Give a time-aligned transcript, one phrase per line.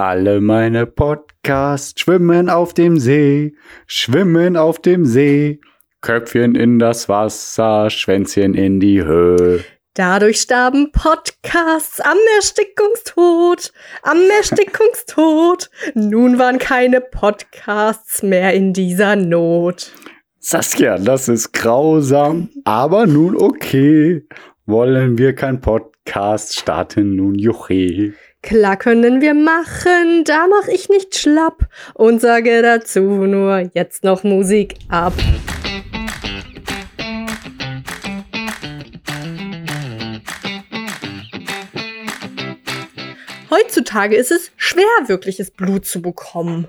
[0.00, 3.54] Alle meine Podcasts schwimmen auf dem See,
[3.86, 5.60] schwimmen auf dem See.
[6.00, 9.62] Köpfchen in das Wasser, Schwänzchen in die Höhe.
[9.92, 15.68] Dadurch starben Podcasts am Erstickungstod, am Erstickungstod.
[15.92, 19.92] Nun waren keine Podcasts mehr in dieser Not.
[20.38, 24.26] Saskia, das ist grausam, aber nun okay.
[24.64, 28.14] Wollen wir kein Podcast starten, nun juche.
[28.42, 34.24] Klar können wir machen, da mach ich nicht schlapp und sage dazu nur jetzt noch
[34.24, 35.12] Musik ab.
[43.50, 46.68] Heutzutage ist es schwer, wirkliches Blut zu bekommen.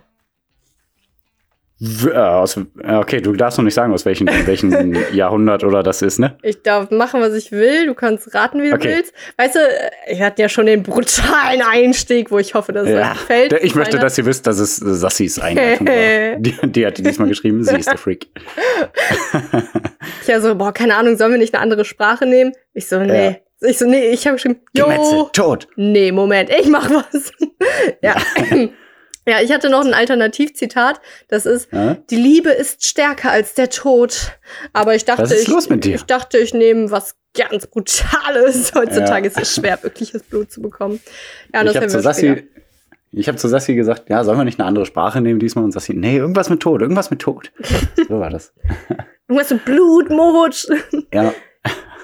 [1.81, 6.03] Äh, aus, äh, okay, du darfst noch nicht sagen, aus welchem, welchem Jahrhundert oder das
[6.03, 6.37] ist, ne?
[6.43, 7.87] Ich darf machen, was ich will.
[7.87, 8.97] Du kannst raten, wie du Okay.
[8.97, 9.13] willst.
[9.37, 9.59] Weißt du,
[10.11, 13.51] ich hatte ja schon den brutalen Einstieg, wo ich hoffe, dass es euch gefällt.
[13.53, 16.35] Der- Ich möchte, dass ihr wisst, dass es äh, Sassis Einleitung war.
[16.39, 17.63] Die, die hat die diesmal geschrieben.
[17.63, 18.27] Sie ist der Freak.
[20.21, 22.51] Ich ja so, boah, keine Ahnung, sollen wir nicht eine andere Sprache nehmen?
[22.73, 23.37] Ich so, nee.
[23.61, 25.67] Ich so, nee, ich habe geschrieben, Gemetzel, jo, tot.
[25.75, 27.31] nee, Moment, ich mach was.
[28.01, 28.15] ja.
[29.27, 30.99] Ja, ich hatte noch ein Alternativzitat.
[31.27, 31.95] Das ist, Ja?
[32.09, 34.37] die Liebe ist stärker als der Tod.
[34.73, 38.71] Aber ich dachte, ich, ich dachte, ich nehme was ganz Brutales.
[38.75, 39.31] Heutzutage Ja.
[39.31, 40.99] ist es schwer, wirkliches Blut zu bekommen.
[41.53, 42.47] Ja, Ich das habe zu Sassi,
[43.13, 45.63] ich habe zu Sassi gesagt, ja, sollen wir nicht eine andere Sprache nehmen diesmal?
[45.65, 47.51] Und Sassi, nee, irgendwas mit Tod, irgendwas mit Tod.
[48.07, 48.53] So war das.
[49.27, 50.67] Irgendwas mit Blut, Mord.
[51.13, 51.33] Ja,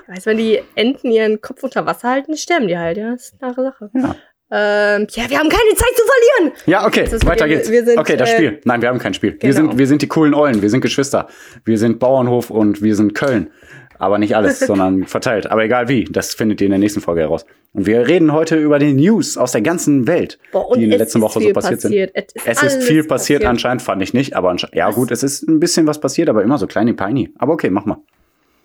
[0.08, 3.12] Weißt du, wenn die Enten ihren Kopf unter Wasser halten, sterben die halt, ja.
[3.12, 3.90] Das ist eine klare Sache.
[3.94, 4.16] ja.
[4.50, 6.58] Ähm, ja, wir haben keine Zeit zu verlieren.
[6.68, 7.70] Ja, okay, weiter wir- geht's.
[7.70, 8.62] wir sind, okay, das äh, Spiel.
[8.64, 9.32] Nein, wir haben kein Spiel.
[9.34, 9.54] Wir, genau.
[9.72, 11.28] sind, wir sind die coolen Eulen, wir sind Geschwister.
[11.66, 13.50] Wir sind Bauernhof und wir sind Köln.
[14.00, 15.48] Aber nicht alles, sondern verteilt.
[15.52, 17.46] Aber egal wie, das findet ihr in der nächsten Folge heraus.
[17.74, 21.00] Und wir reden heute über die News aus der ganzen Welt, Boah, die in der
[21.00, 21.82] letzten Woche so passiert, passiert.
[21.82, 22.36] sind.
[22.46, 23.46] Es ist Es ist viel passiert, passiert.
[23.46, 26.42] anscheinend fand ich nicht, aber anscheinend, ja gut, es ist ein bisschen was passiert, aber
[26.42, 27.32] immer so kleine Peini.
[27.38, 27.98] Aber okay, mach mal.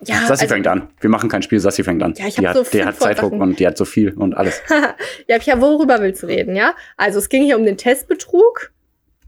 [0.05, 0.89] Ja, Sassi also, fängt an.
[1.01, 2.15] Wir machen kein Spiel, Sassi fängt an.
[2.17, 4.35] Ja, ich die hat, so der hat 500 Zeitdruck und die hat so viel und
[4.35, 4.61] alles.
[5.29, 6.75] ja, ja, worüber willst du reden, ja?
[6.97, 8.73] Also es ging hier um den Testbetrug.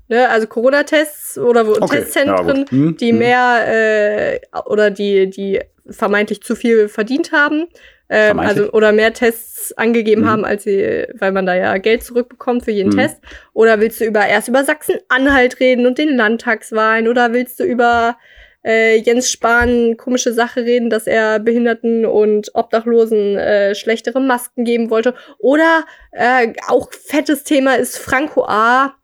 [0.09, 2.71] Ne, also Corona-Tests oder wo Okay, Testzentren, ja.
[2.71, 3.19] Hm, die hm.
[3.19, 7.69] mehr äh, oder die, die vermeintlich zu viel verdient haben.
[8.11, 10.29] Ähm, also oder mehr Tests angegeben Mhm.
[10.29, 12.99] haben, als sie, weil man da ja Geld zurückbekommt für jeden Mhm.
[12.99, 13.17] Test.
[13.55, 17.09] Oder willst du über erst über Sachsen-Anhalt reden und den Landtagswahlen?
[17.09, 18.19] Oder willst du über
[18.65, 24.91] äh, Jens Spahn komische Sache reden, dass er Behinderten und Obdachlosen äh, schlechtere Masken geben
[24.91, 25.15] wollte?
[25.39, 28.95] Oder äh, auch fettes Thema ist Franco A.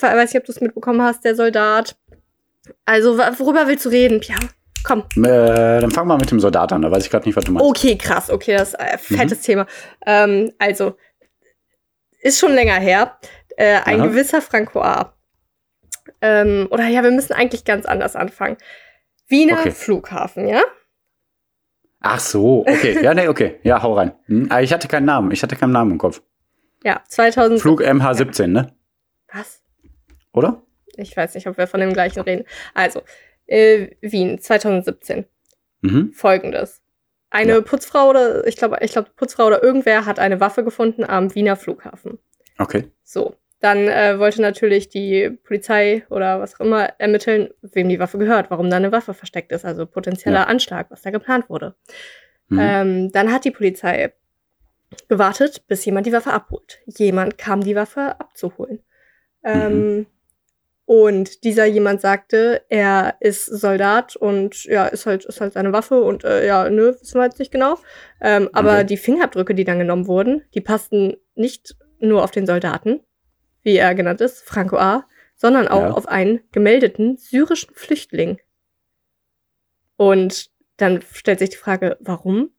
[0.00, 1.96] Weiß nicht, ob du es mitbekommen hast, der Soldat.
[2.84, 4.36] Also, worüber willst du reden, Pia?
[4.84, 5.04] Komm.
[5.16, 7.52] Äh, dann fang mal mit dem Soldat an, da weiß ich gerade nicht, was du
[7.52, 7.68] meinst.
[7.68, 8.30] Okay, krass.
[8.30, 9.16] Okay, das ist ein Mhm.
[9.16, 9.66] fettes Thema.
[10.06, 10.96] Ähm, also,
[12.20, 13.18] ist schon länger her.
[13.56, 14.06] Äh, ein Aha.
[14.06, 15.14] gewisser Franco A.
[16.20, 18.56] Ähm, oder ja, wir müssen eigentlich ganz anders anfangen.
[19.28, 19.70] Wiener Okay.
[19.72, 20.62] Flughafen, ja?
[22.00, 23.02] Ach so, okay.
[23.02, 23.58] Ja, nee, okay.
[23.62, 24.12] Ja, hau rein.
[24.26, 24.50] Hm?
[24.50, 25.30] Aber ich hatte keinen Namen.
[25.32, 26.22] Ich hatte keinen Namen im Kopf.
[26.84, 27.60] Ja, 2000.
[27.60, 28.72] Flug MH17, ne?
[29.32, 29.62] Was?
[30.32, 30.62] Oder?
[30.96, 32.44] Ich weiß nicht, ob wir von dem gleichen reden.
[32.74, 33.02] Also,
[33.46, 35.26] äh, Wien, 2017.
[35.80, 36.12] Mhm.
[36.12, 36.80] Folgendes.
[37.30, 37.60] Eine Ja.
[37.60, 41.56] Putzfrau oder, ich glaube, ich glaube, Putzfrau oder irgendwer hat eine Waffe gefunden am Wiener
[41.56, 42.18] Flughafen.
[42.58, 42.90] Okay.
[43.02, 43.34] So.
[43.60, 48.50] Dann äh, wollte natürlich die Polizei oder was auch immer ermitteln, wem die Waffe gehört,
[48.50, 50.44] warum da eine Waffe versteckt ist, also potenzieller Ja.
[50.44, 51.74] Anschlag, was da geplant wurde.
[52.48, 52.58] Mhm.
[52.60, 54.12] Ähm, dann hat die Polizei
[55.08, 56.78] gewartet, bis jemand die Waffe abholt.
[56.86, 58.80] Jemand kam, die Waffe abzuholen.
[59.44, 60.06] Ähm,
[60.84, 66.00] und dieser jemand sagte, er ist Soldat und ja, ist halt, ist halt seine Waffe
[66.02, 67.76] und äh, ja, nö, wissen wir jetzt nicht genau.
[68.22, 68.86] Ähm, aber Okay.
[68.86, 73.00] die Fingerabdrücke, die dann genommen wurden, die passten nicht nur auf den Soldaten,
[73.62, 75.90] wie er genannt ist, Franco A., sondern auch Ja.
[75.92, 78.40] auf einen gemeldeten syrischen Flüchtling.
[79.96, 82.50] Und dann stellt sich die Frage, warum?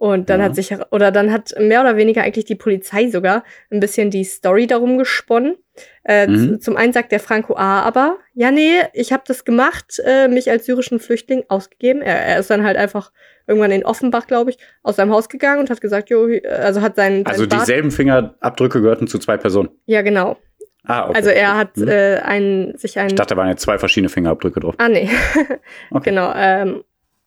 [0.00, 0.46] Und dann Ja.
[0.46, 4.24] hat sich, oder dann hat mehr oder weniger eigentlich die Polizei sogar ein bisschen die
[4.24, 5.56] Story darum gesponnen.
[6.04, 6.58] Äh, Mhm.
[6.62, 7.82] Zum einen sagt der Franco A.
[7.82, 12.00] aber, ja, nee, ich habe das gemacht, äh, mich als syrischen Flüchtling ausgegeben.
[12.00, 13.12] Er, er ist dann halt einfach
[13.46, 16.80] irgendwann in Offenbach, glaube ich, aus seinem Haus gegangen und hat gesagt, jo, hi- also
[16.80, 19.68] hat seinen, Also seinen dieselben Fingerabdrücke gehörten zu zwei Personen.
[19.84, 20.38] Ja, genau.
[20.84, 21.12] Ah, okay.
[21.18, 21.88] Also er hat Mhm.
[21.88, 24.76] äh, einen, sich einen Ich dachte, da waren jetzt zwei verschiedene Fingerabdrücke drauf.
[24.78, 25.10] Ah, nee.
[25.90, 26.08] Okay.
[26.08, 26.32] Genau.
[26.34, 26.84] Ähm,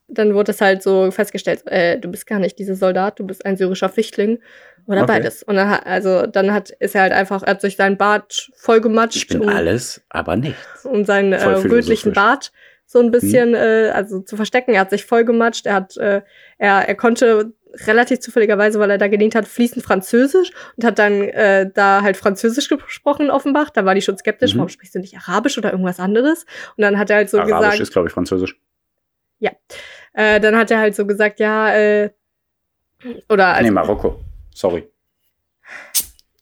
[0.08, 3.44] dann wurde es halt so festgestellt, äh, du bist gar nicht dieser Soldat, du bist
[3.46, 4.38] ein syrischer Flüchtling
[4.86, 5.12] oder Okay.
[5.14, 5.42] beides.
[5.42, 8.50] Und dann, hat- also dann hat ist er halt einfach, er hat sich seinen Bart
[8.56, 10.84] vollgematscht Ich bin um, alles, aber nichts.
[10.84, 12.12] um seinen äh, rötlichen.
[12.12, 12.52] Bart
[12.86, 13.54] so ein bisschen Mhm.
[13.56, 14.74] äh, also zu verstecken.
[14.74, 16.20] Er hat sich vollgematscht, er hat äh,
[16.58, 17.52] er er konnte
[17.86, 22.16] relativ zufälligerweise, weil er da gedient hat, fließend Französisch und hat dann äh, da halt
[22.16, 23.70] Französisch gesprochen in Offenbach.
[23.70, 24.58] Da war die schon skeptisch, Mhm.
[24.58, 26.44] warum sprichst du nicht Arabisch oder irgendwas anderes?
[26.76, 28.60] Und dann hat er halt so Arabisch gesagt, ist, glaube ich, Französisch.
[30.12, 32.10] Äh, dann hat er halt so gesagt, ja, äh,
[33.28, 34.20] oder also, nee, Marokko.
[34.54, 34.88] Sorry.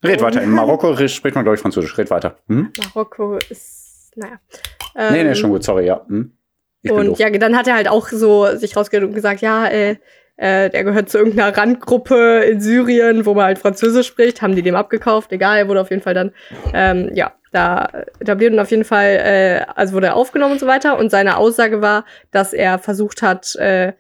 [0.05, 0.25] Red Oh.
[0.25, 0.43] weiter.
[0.43, 1.97] In Marokko spricht man, glaube ich, Französisch.
[1.97, 2.39] Red weiter.
[2.49, 2.73] Hm?
[2.79, 4.39] Marokko ist, naja.
[4.97, 5.63] nee, nee, Ähm, schon gut.
[5.65, 6.05] Sorry, ja.
[6.07, 6.33] Hm?
[6.91, 9.97] Und ja, dann hat er halt auch so sich rausgeredet und gesagt, ja, äh,
[10.37, 14.63] äh, der gehört zu irgendeiner Randgruppe in Syrien, wo man halt Französisch spricht, haben die
[14.63, 16.33] dem abgekauft, egal, er wurde auf jeden Fall dann,
[16.75, 20.67] ähm, ja, da etabliert und auf jeden Fall, äh, also wurde er aufgenommen und so
[20.67, 20.99] weiter.
[20.99, 23.93] Und seine Aussage war, dass er versucht hat, äh,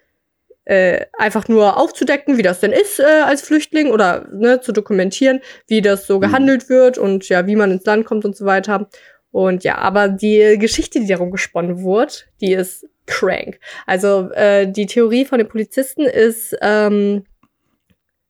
[0.64, 5.40] äh, einfach nur aufzudecken, wie das denn ist äh, als Flüchtling oder ne, zu dokumentieren,
[5.66, 6.20] wie das so Mhm.
[6.20, 8.88] gehandelt wird und ja, wie man ins Land kommt und so weiter.
[9.32, 13.58] Und ja, aber die Geschichte, die darum gesponnen wurde, die ist crank.
[13.86, 17.24] Also äh, die Theorie von den Polizisten ist ähm,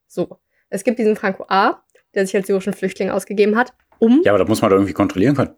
[0.07, 0.39] so.
[0.69, 1.83] Es gibt diesen Franco A.,
[2.15, 3.73] der sich als syrischen Flüchtling ausgegeben hat,
[4.03, 5.51] um Ja, aber das muss man doch irgendwie kontrollieren können.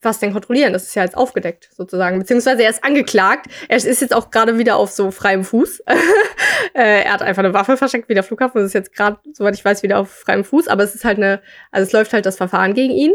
[0.00, 0.72] was denn kontrollieren?
[0.72, 2.18] Das ist ja jetzt aufgedeckt, sozusagen.
[2.18, 3.46] Beziehungsweise er ist angeklagt.
[3.68, 5.80] Er ist jetzt auch gerade wieder auf so freiem Fuß.
[6.74, 8.58] äh, er hat einfach eine Waffe versteckt wie der Flughafen.
[8.58, 10.68] Das ist jetzt gerade, soweit ich weiß, wieder auf freiem Fuß.
[10.68, 11.40] Aber es ist halt eine,
[11.72, 13.12] also es läuft halt das Verfahren gegen ihn.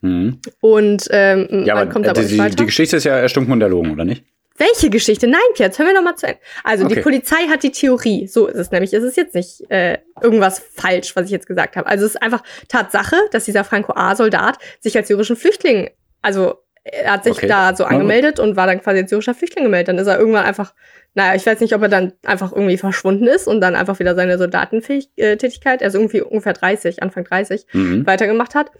[0.00, 0.40] Mhm.
[0.60, 3.92] Und ähm, Ja, aber kommt aber die, die, die Geschichte ist ja erstunken und erlogen,
[3.92, 4.24] oder nicht?
[4.58, 5.26] Welche Geschichte?
[5.26, 6.40] Nein, Pierre, hören wir noch mal zu Ende.
[6.64, 7.02] Also die Okay.
[7.02, 8.26] Polizei hat die Theorie.
[8.26, 8.92] So ist es nämlich.
[8.92, 11.86] Es ist jetzt nicht äh, irgendwas falsch, was ich jetzt gesagt habe.
[11.86, 15.90] Also es ist einfach Tatsache, dass dieser Franco A-Soldat sich als syrischen Flüchtling,
[16.22, 16.54] also
[16.90, 17.46] er hat sich Okay.
[17.48, 19.88] da so angemeldet und war dann quasi als syrischer Flüchtling gemeldet.
[19.88, 20.72] Dann ist er irgendwann einfach,
[21.14, 24.14] naja, ich weiß nicht, ob er dann einfach irgendwie verschwunden ist und dann einfach wieder
[24.14, 28.06] seine Soldatentätigkeit, also irgendwie ungefähr 30, Anfang 30, Mhm.
[28.06, 28.70] weitergemacht hat.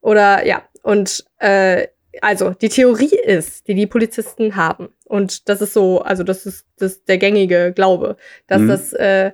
[0.00, 1.86] Oder ja, und äh,
[2.22, 6.66] also die Theorie ist, die die Polizisten haben, und das ist so, also das ist
[6.78, 8.16] das ist der gängige Glaube,
[8.46, 8.68] dass Mhm.
[8.68, 9.32] das äh,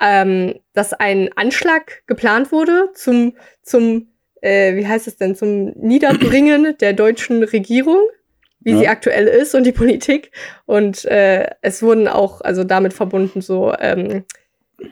[0.00, 4.08] ähm, dass ein Anschlag geplant wurde zum zum
[4.42, 8.00] äh, wie heißt es denn zum Niederbringen der deutschen Regierung,
[8.60, 8.78] wie Ja.
[8.78, 10.32] sie aktuell ist und die Politik
[10.66, 14.24] und äh, es wurden auch also damit verbunden so ähm,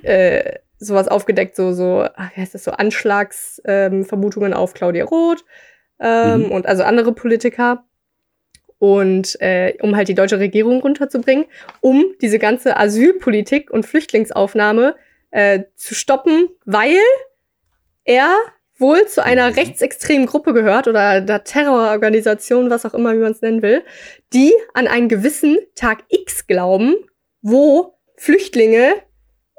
[0.03, 5.45] äh, sowas aufgedeckt, so, so, ach, wie heißt das, so Anschlagsvermutungen ähm, auf Claudia Roth
[6.01, 6.51] ähm, Mhm.
[6.53, 7.85] und also andere Politiker.
[8.79, 11.47] Und äh, um halt die deutsche Regierung runterzubringen,
[11.81, 14.97] um diese ganze Asylpolitik und Flüchtlingsaufnahme
[15.31, 16.97] äh, zu stoppen, weil
[18.05, 18.35] er
[18.77, 19.55] wohl zu einer Mhm.
[19.55, 23.83] rechtsextremen Gruppe gehört oder der Terrororganisation, was auch immer, wie man es nennen will,
[24.33, 26.97] die an einen gewissen Tag X glauben,
[27.41, 28.95] wo Flüchtlinge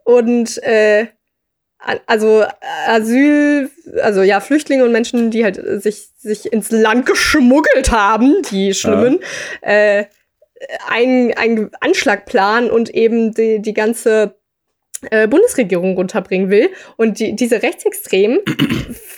[0.04, 1.08] und äh,
[2.08, 2.44] also
[2.88, 3.70] Asyl,
[4.02, 8.74] also ja, Flüchtlinge und Menschen, die halt äh, sich, sich ins Land geschmuggelt haben, die
[8.74, 9.20] Schlimmen,
[9.62, 10.06] äh,
[10.88, 14.36] einen, einen Anschlag planen und eben die, die ganze
[15.12, 16.70] äh, Bundesregierung runterbringen will.
[16.98, 18.40] Und die, diese Rechtsextremen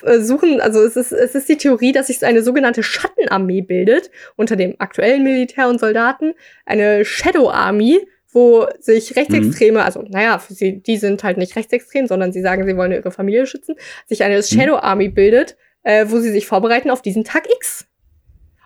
[0.04, 4.12] äh, suchen, also es ist, es ist die Theorie, dass sich eine sogenannte Schattenarmee bildet
[4.36, 6.34] unter dem aktuellen Militär und Soldaten,
[6.66, 8.06] eine Shadow Army,
[8.38, 12.68] wo sich Rechtsextreme, also naja, für sie, die sind halt nicht rechtsextrem, sondern sie sagen,
[12.68, 13.76] sie wollen ihre Familie schützen,
[14.06, 17.86] sich eine Shadow Army bildet, äh, wo sie sich vorbereiten auf diesen Tag X.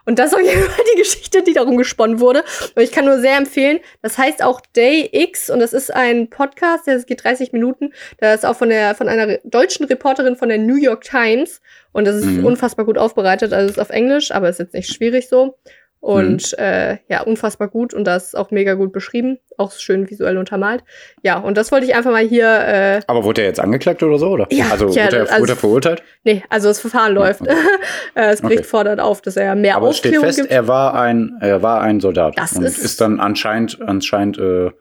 [0.04, 2.44] Und das ist auf jeden Fall die Geschichte, die darum gesponnen wurde.
[2.76, 6.30] Und ich kann nur sehr empfehlen, das heißt auch Day X und das ist ein
[6.30, 7.94] Podcast, der geht 30 Minuten.
[8.18, 12.06] Da ist auch von der von einer deutschen Reporterin von der New York Times und
[12.06, 12.46] das ist Mhm.
[12.46, 13.54] unfassbar gut aufbereitet.
[13.54, 15.56] Also es ist auf Englisch, aber ist jetzt nicht schwierig so.
[16.02, 20.38] Und äh, ja, unfassbar gut und das ist auch mega gut beschrieben, auch schön visuell
[20.40, 20.84] untermalt.
[21.22, 24.18] Ja, und das wollte ich einfach mal hier äh, Aber wurde er jetzt angeklagt oder
[24.18, 24.30] so?
[24.30, 24.48] Oder?
[24.50, 26.04] Ja, also, ja, wurde, er, also- wurde er verurteilt?
[26.24, 27.42] Nee, also das Verfahren läuft.
[27.42, 27.54] okay.
[28.16, 28.68] Äh, das Gericht Okay.
[28.68, 30.52] fordert auf, dass er mehr Aber es steht Aufklärung fest, gibt.
[30.52, 34.66] er war ein, er war ein Soldat Das und ist- ist, dann anscheinend, anscheinend äh,
[34.66, 34.72] äh,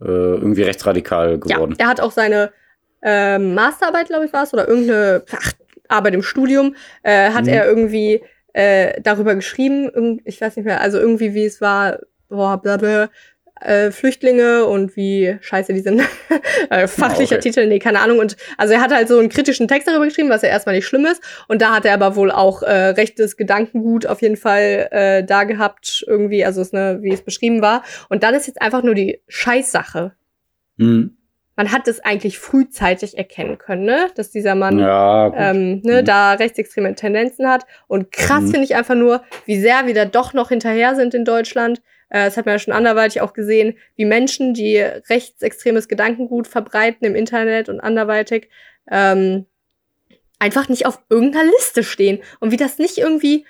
[0.00, 1.74] irgendwie rechtsradikal Ja, geworden.
[1.78, 2.52] er hat auch seine
[3.02, 5.52] ähm, Masterarbeit, glaube ich, war es, oder irgendeine ach,
[5.88, 7.48] Arbeit im Studium, äh, hat Mhm.
[7.52, 8.22] er irgendwie
[8.52, 13.10] äh, darüber geschrieben, ich weiß nicht mehr, also irgendwie, wie es war, boah, bla bla,
[13.60, 16.02] äh, Flüchtlinge und wie scheiße die sind.
[16.70, 17.50] äh, fachlicher okay.
[17.50, 18.18] Titel, nee, keine Ahnung.
[18.18, 20.86] Und also er hat halt so einen kritischen Text darüber geschrieben, was ja erstmal nicht
[20.86, 21.22] schlimm ist.
[21.48, 25.44] Und da hat er aber wohl auch äh, rechtes Gedankengut auf jeden Fall äh, da
[25.44, 27.82] gehabt, irgendwie, also es, ne, wie es beschrieben war.
[28.08, 30.12] Und dann ist jetzt einfach nur die Scheißsache,
[30.78, 31.17] Mhm.
[31.58, 34.10] Man hat es eigentlich frühzeitig erkennen können, ne?
[34.14, 36.04] dass dieser Mann Ja, ähm, ne, Mhm.
[36.04, 37.66] da rechtsextreme Tendenzen hat.
[37.88, 38.50] Und krass Mhm.
[38.52, 41.82] finde ich einfach nur, wie sehr wir da doch noch hinterher sind in Deutschland.
[42.10, 47.04] Äh, das hat man ja schon anderweitig auch gesehen, wie Menschen, die rechtsextremes Gedankengut verbreiten
[47.04, 48.48] im Internet und anderweitig,
[48.88, 49.46] ähm,
[50.38, 52.20] einfach nicht auf irgendeiner Liste stehen.
[52.38, 53.44] Und wie das nicht irgendwie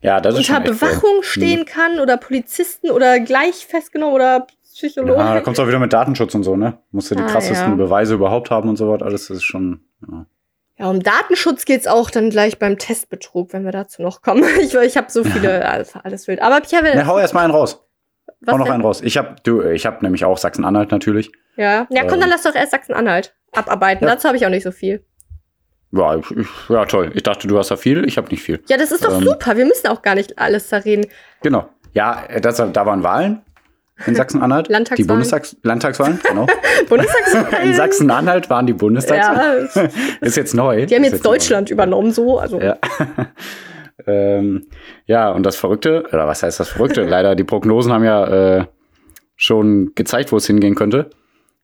[0.00, 0.60] ja, unter schon echt faul.
[0.62, 4.46] Bewachung stehen kann oder Polizisten oder gleich festgenommen oder
[4.80, 5.18] Psychologe.
[5.20, 6.78] Ja, da kommt's auch wieder mit Datenschutz und so, ne?
[6.90, 7.74] Musst du die Ah, krassesten ja.
[7.76, 9.02] Beweise überhaupt haben und so was.
[9.02, 9.80] Alles ist schon.
[10.10, 10.26] Ja.
[10.78, 14.44] Ja, um Datenschutz geht's auch dann gleich beim Testbetrug, wenn wir dazu noch kommen.
[14.60, 16.40] Ich, ich habe so viele, alles, alles wild.
[16.40, 17.84] Aber Pierre, Ne, hau erst mal einen raus.
[18.40, 18.74] was hau noch denn?
[18.74, 19.02] einen raus.
[19.02, 21.30] Ich hab, du, ich hab nämlich auch Sachsen-Anhalt natürlich.
[21.56, 22.20] Ja, ja komm, Ähm.
[22.20, 24.06] dann lass doch erst Sachsen-Anhalt abarbeiten.
[24.06, 24.14] Ja.
[24.14, 25.04] Dazu habe ich auch nicht so viel.
[25.92, 27.10] Ja, ich, ich, ja, toll.
[27.14, 28.06] Ich dachte, du hast da viel.
[28.06, 28.62] Ich habe nicht viel.
[28.68, 29.24] Ja, das ist doch Ähm.
[29.26, 29.56] super.
[29.56, 31.06] Wir müssen auch gar nicht alles da reden.
[31.42, 31.68] Genau.
[31.92, 33.42] Ja, das, da waren Wahlen
[34.06, 34.68] in Sachsen-Anhalt.
[34.68, 35.06] Die Landtagswahlen.
[35.08, 36.46] Bundestags Landtagswahlen, genau.
[36.88, 37.60] Bundestagswahl.
[37.64, 39.68] in Sachsen-Anhalt waren die Bundestagswahlen.
[39.74, 39.88] Ja,
[40.20, 40.86] Ist jetzt neu.
[40.86, 42.38] die haben Ist jetzt Deutschland übernommen, so.
[42.38, 42.76] Also, Ja.
[44.06, 44.66] ähm,
[45.06, 47.02] ja, und das Verrückte, oder was heißt das Verrückte?
[47.04, 48.64] Leider, die Prognosen haben ja äh,
[49.36, 51.10] schon gezeigt, wo es hingehen könnte.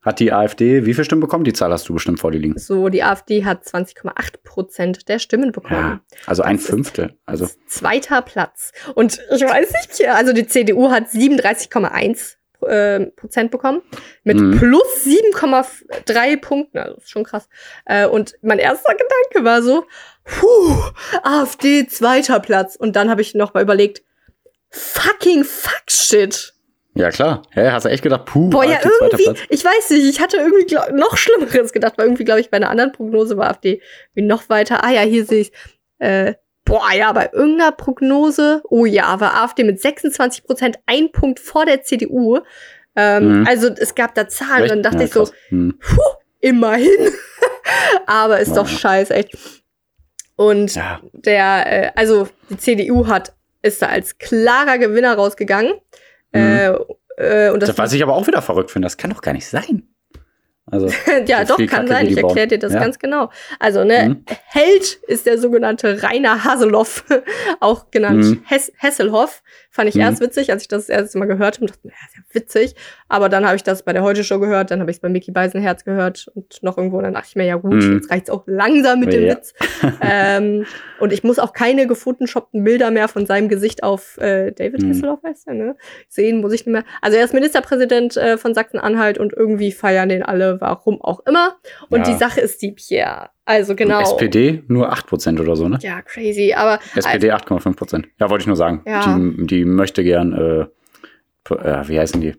[0.07, 1.45] Hat die AfD wie viel Stimmen bekommen?
[1.45, 2.57] Die Zahl hast du bestimmt vor dir liegen.
[2.59, 4.13] so, die AfD hat 20,8
[4.45, 5.75] Prozent der Stimmen bekommen.
[5.75, 7.19] Ja, also ein Das Fünftel.
[7.27, 8.73] Also Zweiter Platz.
[8.95, 13.83] Und ich weiß nicht, also die CDU hat 37,1 äh, Prozent bekommen.
[14.25, 14.59] Mit Mhm.
[14.59, 16.79] plus 7,3 Punkten.
[16.79, 17.49] Also ist schon krass.
[17.85, 19.85] Äh, und mein erster Gedanke war so,
[20.25, 20.75] puh,
[21.23, 22.77] AfD zweiter Platz.
[22.77, 24.03] Und dann habe ich noch mal überlegt,
[24.71, 26.55] fucking fuck shit.
[26.97, 27.43] Ja klar.
[27.53, 30.67] Hä, hast du echt gedacht, puh, Boah, ja, irgendwie, ich weiß nicht, ich hatte irgendwie
[30.67, 33.81] glaub, noch Schlimmeres gedacht, weil irgendwie, glaube ich, bei einer anderen Prognose war AfD
[34.15, 34.83] wie noch weiter.
[34.85, 35.53] Ah ja, hier sehe ich
[35.99, 36.35] äh,
[36.65, 41.65] Boah, ja, bei irgendeiner Prognose, oh ja, war AfD mit 26 Prozent ein Punkt vor
[41.65, 42.41] der CDU.
[42.97, 43.47] Ähm, Mhm.
[43.47, 44.73] Also es gab da Zahlen, Echt?
[44.73, 45.33] dann dachte Ja, ich so, krass.
[45.51, 45.79] Hm.
[45.79, 46.01] puh,
[46.41, 47.13] immerhin.
[48.07, 48.55] Aber ist Ja.
[48.57, 49.37] doch scheiße, echt.
[50.35, 51.01] Und Ja.
[51.13, 55.73] der, äh, also die CDU hat, ist da als klarer Gewinner rausgegangen.
[56.37, 57.73] Äh, äh, und das, Mhm.
[57.73, 59.83] Das, was ich aber auch wieder verrückt finde, das kann doch gar nicht sein.
[60.69, 60.89] Also,
[61.27, 62.07] ja, doch, kann Kacke, sein.
[62.09, 62.81] Ich erkläre dir das Ja.
[62.81, 63.31] ganz genau.
[63.61, 64.25] Also, ne, Mhm.
[64.47, 67.05] Held ist der sogenannte Rainer Haseloff,
[67.61, 68.43] auch genannt Mhm.
[68.47, 69.43] Hess Hesselhoff.
[69.77, 70.01] Fand ich Mhm.
[70.01, 71.67] erst witzig, als ich das das erste Mal gehört habe.
[71.67, 72.75] dachte, ja, ist ja witzig.
[73.09, 75.31] Aber dann habe ich das bei der Heute-Show gehört, dann habe ich es bei Mickey
[75.31, 76.97] Beisenherz gehört und noch irgendwo.
[76.97, 77.95] Und dann dachte ich mir, ja gut, Mhm.
[77.97, 79.37] jetzt reicht's auch langsam mit dem Ja.
[79.37, 79.55] Witz.
[80.01, 80.65] ähm,
[80.99, 84.89] und ich muss auch keine gefotoshoppten Bilder mehr von seinem Gesicht auf äh, David Mhm.
[84.91, 85.77] Hasselhoff, heißt er, ne?
[86.09, 86.85] Sehen muss ich nicht mehr.
[87.03, 91.57] Also er ist Ministerpräsident äh, von Sachsen-Anhalt und irgendwie feiern den alle, warum auch immer.
[91.91, 92.13] Und Ja.
[92.13, 93.29] die Sache ist die, Pierre.
[93.47, 94.01] Also genau.
[94.01, 95.79] SPD nur 8% oder so, ne?
[95.81, 96.53] Ja, crazy.
[96.53, 98.05] Aber SPD 8,5%.
[98.21, 98.83] Ja, wollte ich nur sagen.
[98.87, 99.17] Ja.
[99.17, 102.35] Die, die möchte gern, äh, äh, wie heißen die?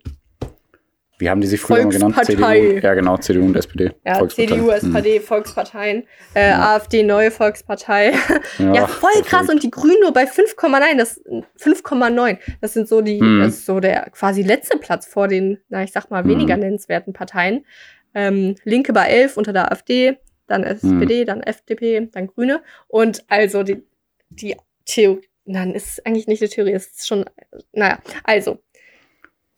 [1.20, 2.16] Wie haben die sich früher genannt?
[2.26, 2.44] CDU.
[2.46, 3.92] Ja, genau, CDU und SPD.
[4.06, 4.28] ja.
[4.28, 6.04] CDU, SPD, Volksparteien,
[6.36, 6.76] äh, Ja.
[6.76, 8.12] AfD, neue Volkspartei.
[8.58, 8.74] Hm.
[8.76, 9.50] Ja, voll krass.
[9.50, 10.96] Und die Grünen nur bei 5,9.
[10.98, 11.20] Das
[11.60, 12.38] 5,9.
[12.62, 13.40] Das sind so die, Mhm.
[13.40, 16.62] das ist so der quasi letzte Platz vor den, na, ich sag mal, weniger Mhm.
[16.64, 17.66] nennenswerten Parteien.
[18.14, 20.18] Ähm, Linke bei 11 unter der AfD,
[20.48, 22.64] dann SPD, dann FDP, dann Grüne.
[22.88, 23.84] Und also die,
[24.30, 27.26] die Theorie, nein, ist eigentlich nicht eine Theorie, es ist schon,
[27.74, 28.60] naja, also.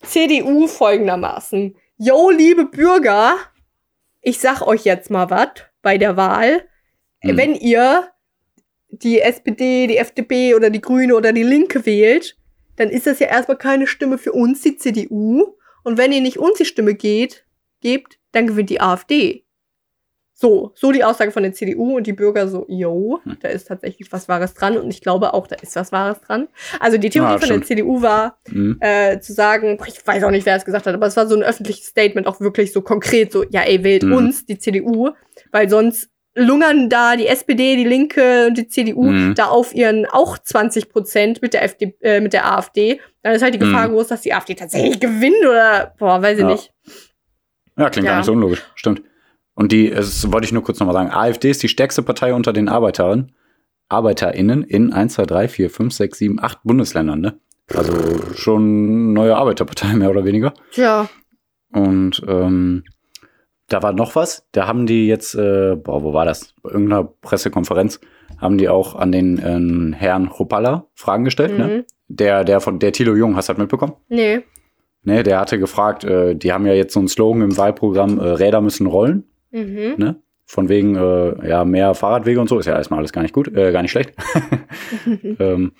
[0.01, 1.75] CDU folgendermaßen.
[1.97, 3.35] Yo, liebe Bürger,
[4.21, 5.49] ich sag euch jetzt mal was
[5.81, 6.63] bei der Wahl.
[7.21, 7.37] Mhm.
[7.37, 8.09] Wenn ihr
[8.89, 12.37] die SPD, die FDP oder die Grüne oder die Linke wählt,
[12.77, 15.57] dann ist das ja erstmal keine Stimme für uns, die CDU.
[15.83, 17.45] Und wenn ihr nicht uns die Stimme geht,
[17.81, 19.45] gebt, dann gewinnt die AfD.
[20.41, 23.37] So, so die Aussage von der CDU und die Bürger so, yo, Hm.
[23.41, 26.47] da ist tatsächlich was Wahres dran und ich glaube auch, da ist was Wahres dran.
[26.79, 27.61] Also die Theorie Ja, von der.
[27.63, 28.77] CDU war, Mhm.
[28.79, 31.35] äh, zu sagen, ich weiß auch nicht, wer es gesagt hat, aber es war so
[31.35, 34.13] ein öffentliches Statement, auch wirklich so konkret, so, ja, ey, wählt Mhm.
[34.13, 35.09] uns, die CDU,
[35.51, 39.35] weil sonst lungern da die SPD, die Linke und die CDU Mhm.
[39.35, 43.01] da auf ihren auch 20 Prozent mit der FD, äh, mit der AfD.
[43.23, 43.91] Dann ist halt die Gefahr Mhm.
[43.93, 46.51] groß, dass die AfD tatsächlich gewinnt oder, boah, weiß ich Ja.
[46.51, 46.71] nicht.
[47.77, 48.11] Ja, klingt Ja.
[48.13, 48.63] gar nicht so unlogisch.
[48.75, 49.01] Stimmt.
[49.59, 52.53] Und die, es wollte ich nur kurz nochmal sagen, AfD ist die stärkste Partei unter
[52.53, 53.33] den Arbeiterinnen,
[53.89, 57.39] ArbeiterInnen in 1, 2, 3, 4, 5, 6, 7, 8 Bundesländern, ne?
[57.75, 57.91] Also
[58.35, 60.53] schon neue Arbeiterpartei, mehr oder weniger.
[60.71, 61.09] Tja,
[61.73, 62.85] Und ähm,
[63.67, 64.47] da war noch was.
[64.53, 66.55] Da haben die jetzt, äh, boah, wo war das?
[66.63, 67.99] Bei irgendeiner Pressekonferenz
[68.37, 71.67] haben die auch an den ähm, Herrn Chopalla Fragen gestellt, ne?
[71.67, 71.85] mhm.
[72.07, 73.95] Der, der von der Thilo Jung, hast du das mitbekommen?
[74.07, 74.39] nee.
[75.03, 78.23] Ne, der hatte gefragt, äh, die haben ja jetzt so einen Slogan im Wahlprogramm, äh,
[78.31, 79.95] Räder müssen rollen, Mhm.
[79.97, 80.21] ne?
[80.45, 83.55] Von wegen, äh, ja, mehr Fahrradwege und so, ist ja erstmal alles gar nicht gut,
[83.55, 84.13] äh, gar nicht schlecht.
[85.39, 85.73] ähm,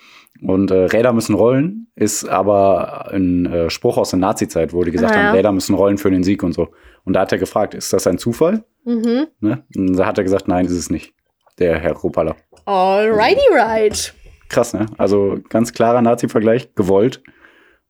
[0.43, 4.91] und äh, Räder müssen rollen ist aber ein äh, Spruch aus der Nazi-Zeit, wo die
[4.91, 5.23] gesagt Ah, ja.
[5.29, 6.69] haben, Räder müssen rollen für den Sieg und so.
[7.03, 8.63] Und da hat er gefragt, ist das ein Zufall?
[8.85, 9.27] mhm.
[9.39, 9.63] Ne?
[9.75, 11.13] Und da hat er gesagt, nein, ist es nicht.
[11.57, 12.35] Der Herr Kropala.
[12.65, 14.13] Alrighty right.
[14.49, 14.85] Krass, ne?
[14.97, 17.21] Also ganz klarer Nazi-Vergleich, gewollt.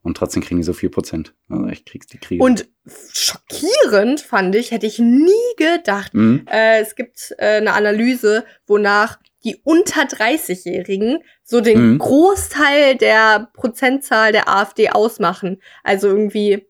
[0.10, 1.34] Und trotzdem kriegen die so 4%.
[1.50, 2.42] Also echt kriegst die Krise.
[2.42, 2.68] Und
[3.14, 6.16] schockierend fand ich, hätte ich nie gedacht.
[6.16, 6.48] Mhm.
[6.50, 12.00] Äh, es gibt äh, eine Analyse, wonach die unter 30-Jährigen so den Mhm.
[12.00, 15.62] Großteil der Prozentzahl der AfD ausmachen.
[15.84, 16.66] Also irgendwie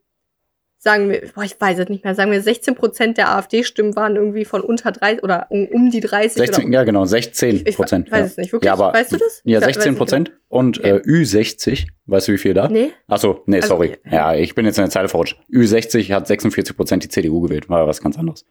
[0.82, 4.16] sagen wir, boah, ich weiß es nicht mehr, sagen wir 16 Prozent der AfD-Stimmen waren
[4.16, 7.76] irgendwie von unter 30 oder um, um die 30 16, oder ja, genau, 16 ich
[7.76, 8.10] Prozent.
[8.10, 8.24] weiß ja.
[8.26, 8.66] es nicht, wirklich?
[8.66, 9.42] Ja, aber, weißt du das?
[9.44, 10.32] Ja, Ich weiß 16 nicht Prozent.
[10.48, 12.68] Und äh, Ü60, weißt du, wie viel da?
[12.68, 12.92] Nee.
[13.08, 13.98] Achso, nee, Also, sorry.
[14.10, 14.34] ja.
[14.34, 15.38] Ich bin jetzt in der Zeile verrutscht.
[15.52, 18.46] Ü60 hat 46 Prozent die CDU gewählt, war ja was ganz anderes.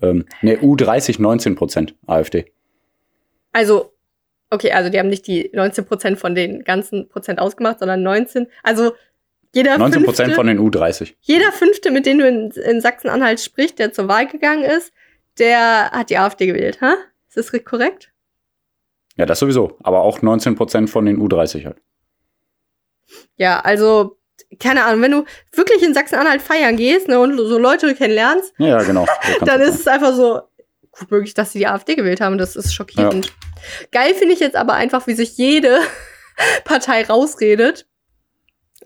[0.00, 2.46] Ähm, nee, U30 19 Prozent AfD.
[3.52, 3.92] Also,
[4.48, 8.46] okay, also die haben nicht die 19 Prozent von den ganzen Prozent ausgemacht, sondern 19.
[8.62, 8.92] Also
[9.56, 11.14] jeder 19 fünfte, Prozent von den U30.
[11.22, 14.92] jeder fünfte, mit dem du in, in Sachsen-Anhalt sprichst, der zur Wahl gegangen ist,
[15.38, 16.96] der hat die AfD gewählt, ha?
[17.26, 18.12] Ist das richtig korrekt?
[19.16, 19.78] Ja, das sowieso.
[19.82, 21.78] Aber auch 19 Prozent von den U30 halt.
[23.38, 24.18] Ja, also
[24.60, 28.66] keine Ahnung, wenn du wirklich in Sachsen-Anhalt feiern gehst ne, und so Leute kennenlernst, Ja,
[28.66, 29.06] ja, genau.
[29.38, 30.42] So dann ist es einfach so
[30.90, 32.36] gut möglich, dass sie die AfD gewählt haben.
[32.36, 33.32] Das ist schockierend.
[33.90, 35.80] Geil finde ich jetzt aber einfach, wie sich jede
[36.64, 37.86] Partei rausredet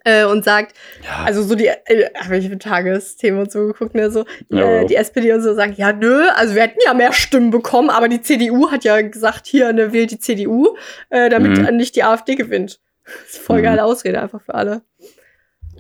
[0.05, 3.95] äh, und sagt, Ja, also so die, äh, habe ich mit Tagesthemen und so geguckt,
[3.95, 6.95] ne, so Ja, äh, die SPD und so sagen, ja, nö, also wir hätten ja
[6.95, 10.77] mehr Stimmen bekommen, aber die CDU hat ja gesagt, hier, ne, wählt die CDU,
[11.11, 11.77] äh, damit Mhm.
[11.77, 12.81] nicht die AfD gewinnt.
[13.05, 13.65] Das ist voll Mhm.
[13.65, 14.83] geile Ausrede einfach für alle.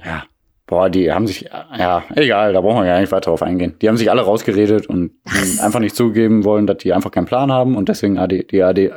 [0.05, 0.25] ja.
[0.67, 3.75] Boah, die haben sich, ja, egal, da brauchen wir gar nicht weiter drauf eingehen.
[3.83, 5.11] Die haben sich alle rausgeredet und
[5.61, 8.93] einfach nicht zugeben wollen, dass die einfach keinen Plan haben und deswegen AD, die, AD,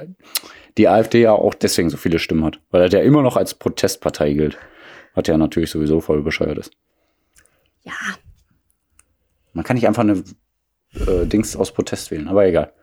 [0.77, 2.59] die AfD ja auch deswegen so viele Stimmen hat.
[2.69, 4.59] Weil das ja immer noch als Protestpartei gilt.
[5.15, 6.71] Was ja natürlich sowieso voll bescheuert ist.
[7.83, 7.93] Ja,
[9.53, 10.23] Man kann nicht einfach eine
[11.07, 12.73] äh, Dings aus Protest wählen, aber egal.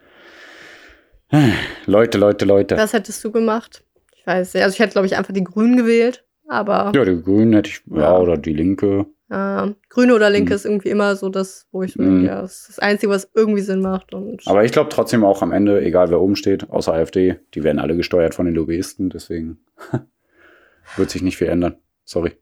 [1.86, 2.76] Leute, Leute, Leute.
[2.76, 3.84] was hättest du gemacht?
[4.16, 4.62] Ich weiß nicht.
[4.62, 7.82] Also ich hätte, glaube ich, einfach die Grünen gewählt, aber Ja, die Grünen hätte ich,
[7.90, 8.18] ja, Ja.
[8.18, 9.06] oder die Linke.
[9.30, 10.56] äh, Grüne oder Linke Mhm.
[10.56, 13.60] ist irgendwie immer so das, wo ich denke, ja, das ist das Einzige, was irgendwie
[13.62, 14.12] Sinn macht.
[14.12, 17.62] Und Aber ich glaube trotzdem auch am Ende, egal wer oben steht, außer AfD, die
[17.64, 19.58] werden alle gesteuert von den Lobbyisten, deswegen
[20.96, 21.76] wird sich nicht viel ändern.
[22.10, 22.32] Sorry.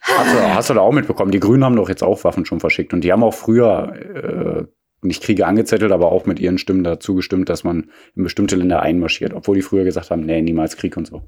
[0.00, 1.32] Hast du, hast du da auch mitbekommen?
[1.32, 4.68] Die Grünen haben doch jetzt auch Waffen schon verschickt und die haben auch früher
[5.02, 8.54] äh, nicht Kriege angezettelt, aber auch mit ihren Stimmen dazu gestimmt, dass man in bestimmte
[8.54, 11.22] Länder einmarschiert, obwohl die früher gesagt haben, nee, niemals Krieg und so.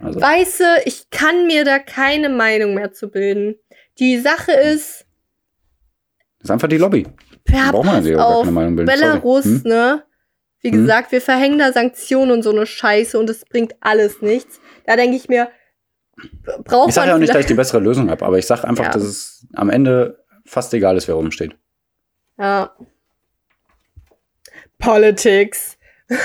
[0.00, 3.54] Also, Weißt du, ich kann mir da keine Meinung mehr zu bilden.
[4.00, 5.06] Die Sache ist,
[6.38, 7.06] das ist einfach die Lobby.
[7.48, 8.90] ja, braucht man sich auch auf, keine Meinung bilden.
[8.92, 9.44] Belarus.
[9.44, 9.62] Hm?
[9.66, 10.02] ne?
[10.62, 10.80] Wie Hm?
[10.80, 14.60] gesagt, wir verhängen da Sanktionen und so eine Scheiße und es bringt alles nichts.
[14.86, 15.48] Da denke ich mir,
[16.64, 18.66] braucht Ich sage ja auch nicht, dass ich die bessere Lösung habe, aber ich sage
[18.66, 18.90] einfach, Ja.
[18.90, 21.56] dass es am Ende fast egal ist, wer oben steht.
[22.38, 22.74] Ja.
[24.78, 25.76] Politics.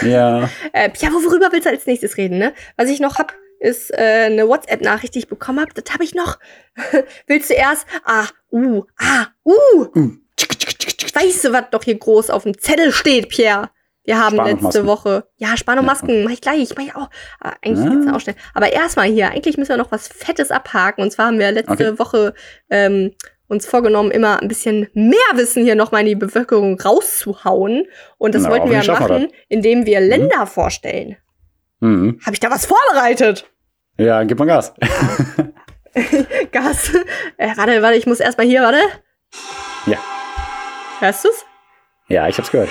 [0.02, 0.50] Ja.
[0.74, 2.54] Äh, ja, worüber willst du als nächstes reden, ne?
[2.76, 5.72] Was ich noch hab, ist äh, eine WhatsApp-Nachricht, die ich bekommen habe.
[5.74, 6.38] Das habe ich noch.
[7.28, 7.86] willst du erst?
[8.04, 9.86] Ah, uh, ah, uh.
[9.96, 10.12] Uh.
[11.14, 13.70] Weißt du, was doch hier groß auf dem Zettel steht, Pierre?
[14.06, 14.88] Wir haben letzte Masken.
[14.88, 15.28] Woche.
[15.38, 16.70] Ja, Sparen und Ja, Masken, mach ich gleich.
[16.76, 17.10] Mach ich auch.
[17.40, 18.36] Ah, eigentlich geht's auch schnell.
[18.54, 21.04] Aber erstmal hier, eigentlich müssen wir noch was Fettes abhaken.
[21.04, 22.00] Und zwar haben wir letzte Okay.
[22.00, 22.34] Woche
[22.70, 23.14] ähm,
[23.48, 27.86] uns vorgenommen, immer ein bisschen mehr Wissen hier nochmal in die Bevölkerung rauszuhauen.
[28.18, 31.18] Und das Na, wollten wir wir machen, indem wir Länder vorstellen.
[31.80, 32.20] Mhm.
[32.24, 33.50] Habe ich da was vorbereitet?
[33.98, 34.74] Ja, gib mal Gas.
[36.52, 36.92] Gas.
[37.38, 38.80] Äh, warte, warte, ich muss erstmal hier, warte.
[39.86, 39.98] Ja.
[41.00, 41.46] Hörst du's?
[42.08, 42.70] Ja, ich hab's gehört.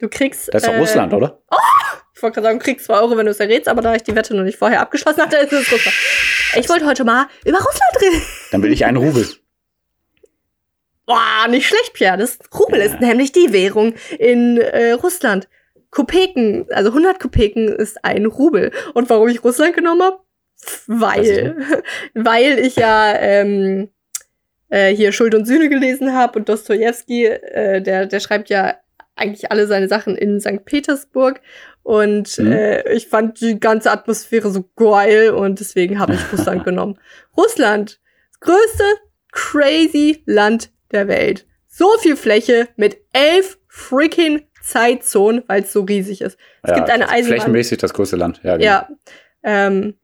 [0.00, 0.48] Du kriegst.
[0.52, 1.40] Das ist doch äh, Russland, oder?
[2.14, 4.02] Ich wollte gerade sagen, du kriegst 2 Euro, wenn du es errätst, aber da ich
[4.02, 5.96] die Wette noch nicht vorher abgeschlossen hatte, ist es Russland.
[6.56, 8.22] Ich wollte heute mal über Russland reden.
[8.50, 9.26] Dann will ich einen Rubel.
[11.06, 12.18] Boah, nicht schlecht, Pierre.
[12.18, 12.86] Das Rubel Ja.
[12.86, 15.48] ist nämlich die Währung in äh, Russland.
[15.90, 18.70] Kopeken, also 100 Kopeken ist ein Rubel.
[18.94, 20.20] Und warum ich Russland genommen habe?
[20.86, 21.56] Weil,
[22.14, 23.88] weil ich ja ähm,
[24.68, 28.76] äh, hier Schuld und Sühne gelesen habe und Dostoevsky, äh, der, der schreibt ja
[29.20, 30.64] eigentlich alle seine Sachen in St.
[30.64, 31.40] Petersburg.
[31.82, 32.52] Und Mhm.
[32.52, 36.98] äh, ich fand die ganze Atmosphäre so geil und deswegen habe ich Russland genommen.
[37.36, 38.00] Russland,
[38.32, 38.84] das größte
[39.32, 41.46] crazy Land der Welt.
[41.68, 46.36] So viel Fläche mit elf freaking Zeitzonen, weil es so riesig ist.
[46.62, 47.38] Es gibt eine Eisenbahn.
[47.38, 48.40] Flächenmäßig das größte Land.
[48.42, 48.64] Ja, genau.
[48.66, 48.88] Ja.
[49.42, 49.94] Ähm,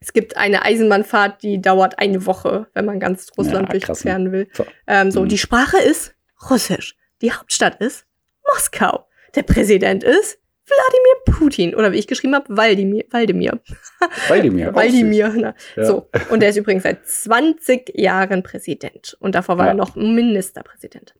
[0.00, 3.80] es gibt eine Eisenbahnfahrt, die dauert eine Woche, wenn man ganz Russland Ja, ne?
[3.80, 4.48] durchqueren will.
[4.52, 4.64] So.
[4.86, 5.28] Ähm, so, Mhm.
[5.28, 6.14] die Sprache ist
[6.50, 6.96] Russisch.
[7.22, 8.06] Die Hauptstadt ist
[8.52, 9.06] Moskau.
[9.34, 11.74] Der Präsident ist Wladimir Putin.
[11.74, 13.04] Oder wie ich geschrieben habe, Waldimir.
[13.10, 13.60] Waldimir.
[14.28, 14.74] Waldimir.
[14.74, 15.32] Waldimir.
[15.36, 15.84] Na, Ja.
[15.84, 16.08] So.
[16.30, 19.16] Und der ist übrigens seit 20 Jahren Präsident.
[19.20, 19.72] Und davor war Ja.
[19.72, 21.14] er noch Ministerpräsident.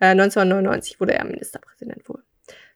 [0.00, 2.22] Äh, 1999 wurde er Ministerpräsident wohl.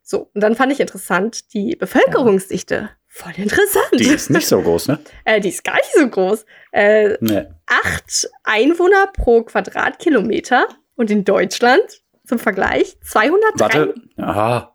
[0.03, 0.31] So.
[0.35, 2.91] Und dann fand ich interessant, die Bevölkerungsdichte.
[3.07, 3.89] Voll interessant.
[3.93, 4.99] Die ist nicht so groß, ne?
[5.25, 6.47] äh, die ist gar nicht so groß.
[6.73, 7.47] Äh, Nee.
[7.67, 10.67] acht Einwohner pro Quadratkilometer.
[10.97, 11.83] Und in Deutschland,
[12.29, 13.61] zum Vergleich, 203.
[13.61, 13.95] Warte.
[14.19, 14.75] Aha.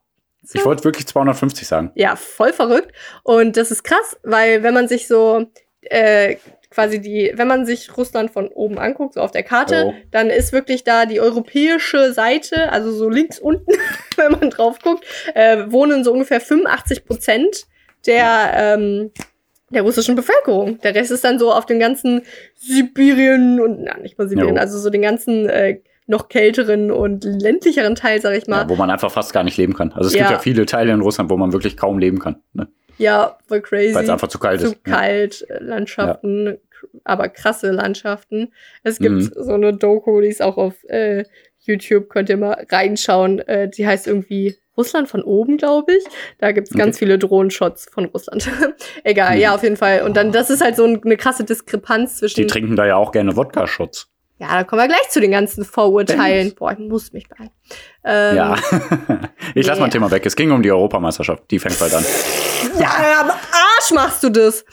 [0.54, 1.92] Ich wollte wirklich 250 sagen.
[1.96, 2.92] Ja, voll verrückt.
[3.24, 5.46] Und das ist krass, weil wenn man sich so
[5.84, 6.36] äh,
[6.70, 9.94] quasi die, wenn man sich Russland von oben anguckt, so auf der Karte, Oh.
[10.12, 13.72] dann ist wirklich da die europäische Seite, also so links unten,
[14.18, 17.66] wenn man drauf guckt, äh, wohnen so ungefähr 85 Prozent
[18.06, 19.12] der, ähm,
[19.70, 20.80] der russischen Bevölkerung.
[20.82, 22.24] Der Rest ist dann so auf dem ganzen
[22.56, 24.62] Sibirien und, na, nicht mal Sibirien, Jo.
[24.62, 28.64] also so den ganzen äh, noch kälteren und ländlicheren Teil, sag ich mal.
[28.64, 29.92] Ja, wo man einfach fast gar nicht leben kann.
[29.94, 30.32] Also es gibt Ja.
[30.34, 32.38] ja viele Teile in Russland, wo man wirklich kaum leben kann.
[32.54, 32.68] Ne?
[32.98, 33.96] Ja, voll crazy.
[33.96, 34.78] Weil es einfach zu kalt zu ist.
[34.86, 34.94] Ja.
[34.96, 38.52] kalt, äh, Landschaften, k- aber krasse Landschaften.
[38.84, 39.32] Es gibt Mhm.
[39.36, 41.24] so eine Doku, die ist auch auf äh,
[41.60, 43.40] YouTube, könnt ihr mal reinschauen.
[43.40, 46.04] Äh, die heißt irgendwie Russland von oben, glaube ich.
[46.40, 47.06] Da gibt's ganz Okay.
[47.06, 48.48] viele Drohnenshots von Russland.
[49.04, 49.42] Egal, Mhm.
[49.42, 50.02] ja, auf jeden Fall.
[50.04, 52.48] Und dann, das ist halt so ein- eine krasse Diskrepanz Die zwischen.
[52.48, 54.10] trinken da ja auch gerne Wodka-Shots.
[54.44, 56.50] Ja, da kommen wir gleich zu den ganzen Vorurteilen.
[56.50, 56.56] Dennis.
[56.56, 57.50] Boah, ich muss mich beeilen.
[58.04, 58.56] Ähm, ja.
[59.56, 59.80] ich lasse ja.
[59.80, 60.26] mal ein Thema weg.
[60.26, 61.44] Es ging um die Europameisterschaft.
[61.50, 62.04] Die fängt bald an.
[62.78, 64.66] Ja, am Arsch machst du das.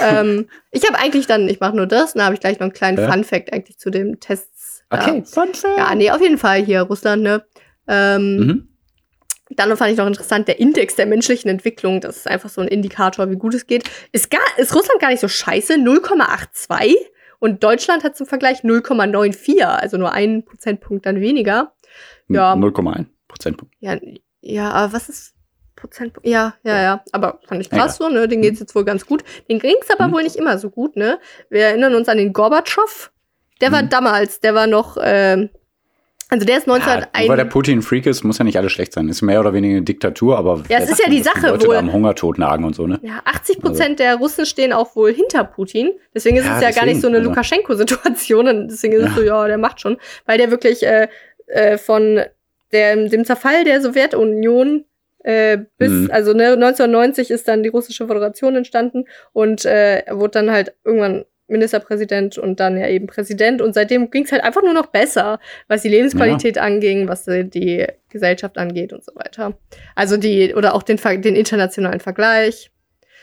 [0.00, 2.72] ähm, ich habe eigentlich dann, ich mache nur das, dann habe ich gleich noch einen
[2.72, 3.12] kleinen Ja.
[3.12, 4.84] Fun-Fact eigentlich zu den Tests.
[4.88, 7.44] Okay, fun Äh, ja, nee, auf jeden Fall hier Russland, ne?
[7.88, 8.66] Ähm, Mhm.
[9.50, 12.68] Dann fand ich noch interessant, der Index der menschlichen Entwicklung, das ist einfach so ein
[12.68, 13.82] Indikator, wie gut es geht.
[14.12, 16.94] Ist, gar, ist Russland gar nicht so scheiße, 0,82
[17.40, 21.72] und Deutschland hat zum Vergleich 0,94, also nur einen Prozentpunkt dann weniger.
[22.28, 22.52] Ja.
[22.54, 23.74] 0,1 Prozentpunkt.
[23.80, 23.96] Ja,
[24.40, 25.34] ja, aber was ist
[25.76, 26.28] Prozentpunkt?
[26.28, 27.04] Ja, ja, ja.
[27.12, 28.28] Aber fand ich krass so, ne?
[28.28, 29.24] Den geht's jetzt wohl ganz gut.
[29.48, 30.12] Den ging's aber Mhm.
[30.12, 31.18] wohl nicht immer so gut, ne?
[31.48, 33.10] Wir erinnern uns an den Gorbatschow.
[33.60, 33.88] Der war Mhm.
[33.90, 35.50] damals, der war noch, ähm,
[36.30, 37.20] also der ist Ja, 1901.
[37.20, 39.08] nur weil der Putin Freak ist, muss ja nicht alles schlecht sein.
[39.08, 41.74] Ist mehr oder weniger eine Diktatur, aber Ja, es ist ja die Sache Leute wohl.
[41.74, 42.98] da am Hungertod nagen und so, ne?
[43.02, 45.90] ja, 80 Prozent der Russen stehen auch wohl hinter Putin.
[46.14, 47.28] Deswegen ist Ja, es ja gar nicht deswegen, so eine also.
[47.30, 48.48] Lukaschenko-Situation.
[48.48, 49.14] Und deswegen ist es Ja.
[49.16, 49.96] so, ja, der macht schon.
[50.26, 51.08] Weil der wirklich äh,
[51.46, 52.20] äh, von
[52.72, 54.84] der, dem Zerfall der Sowjetunion
[55.22, 56.10] äh, bis, Mhm.
[56.12, 60.72] also ne, 1990 ist dann die russische Föderation entstanden und äh, er wurde dann halt
[60.84, 63.60] irgendwann Ministerpräsident und dann ja eben Präsident.
[63.60, 67.86] Und seitdem ging es halt einfach nur noch besser, was die Lebensqualität anging, was die
[68.08, 69.58] Gesellschaft angeht und so weiter.
[69.94, 72.70] Also die, oder auch den, den internationalen Vergleich.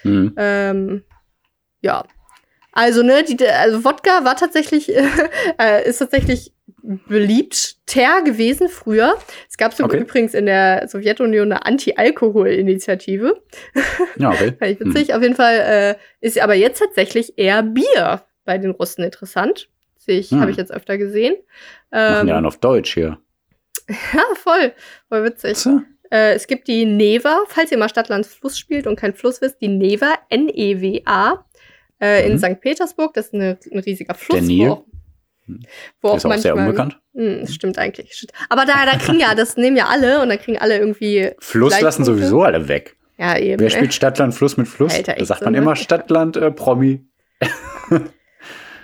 [0.03, 0.33] Mhm.
[0.37, 1.03] Ähm,
[1.81, 2.03] ja.
[2.71, 4.95] Also, ne, die, also Wodka war tatsächlich,
[5.59, 6.53] äh, ist tatsächlich
[7.07, 9.15] beliebter gewesen früher.
[9.49, 9.99] Es gab so Okay.
[9.99, 13.41] übrigens in der Sowjetunion eine Anti-Alkohol-Initiative.
[14.17, 14.53] Ja, okay.
[14.59, 15.13] Fand ich witzig.
[15.13, 19.69] Auf jeden Fall äh, ist aber jetzt tatsächlich eher Bier bei den Russen interessant.
[20.09, 20.39] Ich, Hm.
[20.39, 21.35] habe ich jetzt öfter gesehen.
[21.91, 23.17] Machen Ähm, ja einen auf Deutsch hier.
[23.89, 24.71] ja, voll.
[25.09, 25.57] Voll witzig.
[25.57, 25.81] So.
[26.09, 29.59] Äh, es gibt die Neva, falls ihr mal Stadtland Fluss spielt und kein Fluss wisst,
[29.59, 31.45] die Neva, N-E-W-A,
[32.01, 32.37] äh, in Mhm.
[32.37, 32.61] St.
[32.61, 33.13] Petersburg.
[33.15, 34.39] Das ist eine, ein riesiger Fluss.
[34.39, 34.77] Der Nil?
[36.01, 36.99] Wo auch, wo Ist auch sehr unbekannt.
[37.15, 38.27] Hm, das stimmt eigentlich.
[38.49, 41.31] Aber da, da kriegen ja, das nehmen ja alle und dann kriegen alle irgendwie.
[41.39, 42.95] Fluss lassen sowieso alle weg.
[43.17, 43.59] Ja, eben.
[43.59, 43.71] Wer ne?
[43.71, 44.93] spielt Stadtland Fluss mit Fluss?
[44.93, 45.59] Alter, da sagt so, man ne?
[45.59, 47.03] immer Stadtland äh, Promi.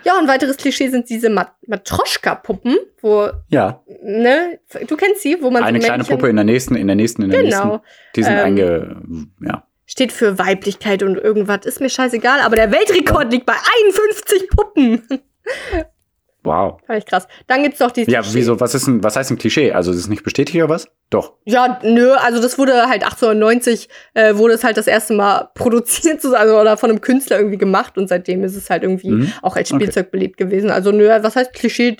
[0.04, 5.50] Ja, und weiteres Klischee sind diese Mat Matroschka-Puppen, wo, Ja, ne, du kennst sie, wo
[5.50, 7.64] man eine so kleine Männchen- Puppe in der nächsten, in der nächsten, in der Genau.
[7.64, 7.86] nächsten.
[8.16, 8.96] Die sind Ähm, einge,
[9.40, 9.66] ja.
[9.86, 13.54] Steht für Weiblichkeit und irgendwas, ist mir scheißegal, aber der Weltrekord liegt bei
[13.86, 15.02] 51 Puppen.
[16.44, 16.78] Wow.
[16.86, 17.26] Fand ich krass.
[17.46, 18.04] Dann gibt's noch die.
[18.10, 19.72] Ja, wieso, was ist ein, was heißt ein Klischee?
[19.72, 20.88] Also ist es nicht bestätigt oder was?
[21.10, 21.32] Doch.
[21.44, 26.20] Ja, nö, also das wurde halt 1890, äh, wurde es halt das erste Mal produziert,
[26.22, 29.32] so- also oder von einem Künstler irgendwie gemacht und seitdem ist es halt irgendwie Mhm.
[29.42, 29.82] auch als Okay.
[29.82, 30.70] Spielzeug beliebt gewesen.
[30.70, 31.96] Also nö, was heißt Klischee?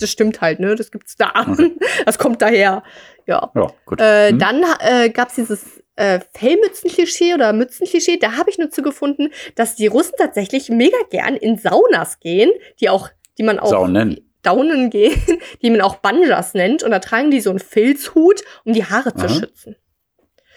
[0.00, 0.74] Das stimmt halt, ne?
[0.76, 1.32] Das gibt's da.
[1.48, 1.72] Okay.
[2.06, 2.82] Das kommt daher.
[3.26, 3.50] Ja.
[3.54, 4.00] Ja, gut.
[4.00, 4.38] Äh, Mhm.
[4.38, 5.64] Dann äh, gab es dieses
[5.96, 8.16] äh, Fellmützenklischee oder Mützenklischee.
[8.18, 12.50] Da habe ich nur zu gefunden, dass die Russen tatsächlich mega gern in Saunas gehen,
[12.80, 14.20] die auch, die man auch Saunen.
[14.42, 15.20] Daunen gehen,
[15.62, 16.82] die man auch Banjas nennt.
[16.82, 19.34] Und da tragen die so einen Filzhut, um die Haare zu Aha.
[19.34, 19.76] schützen.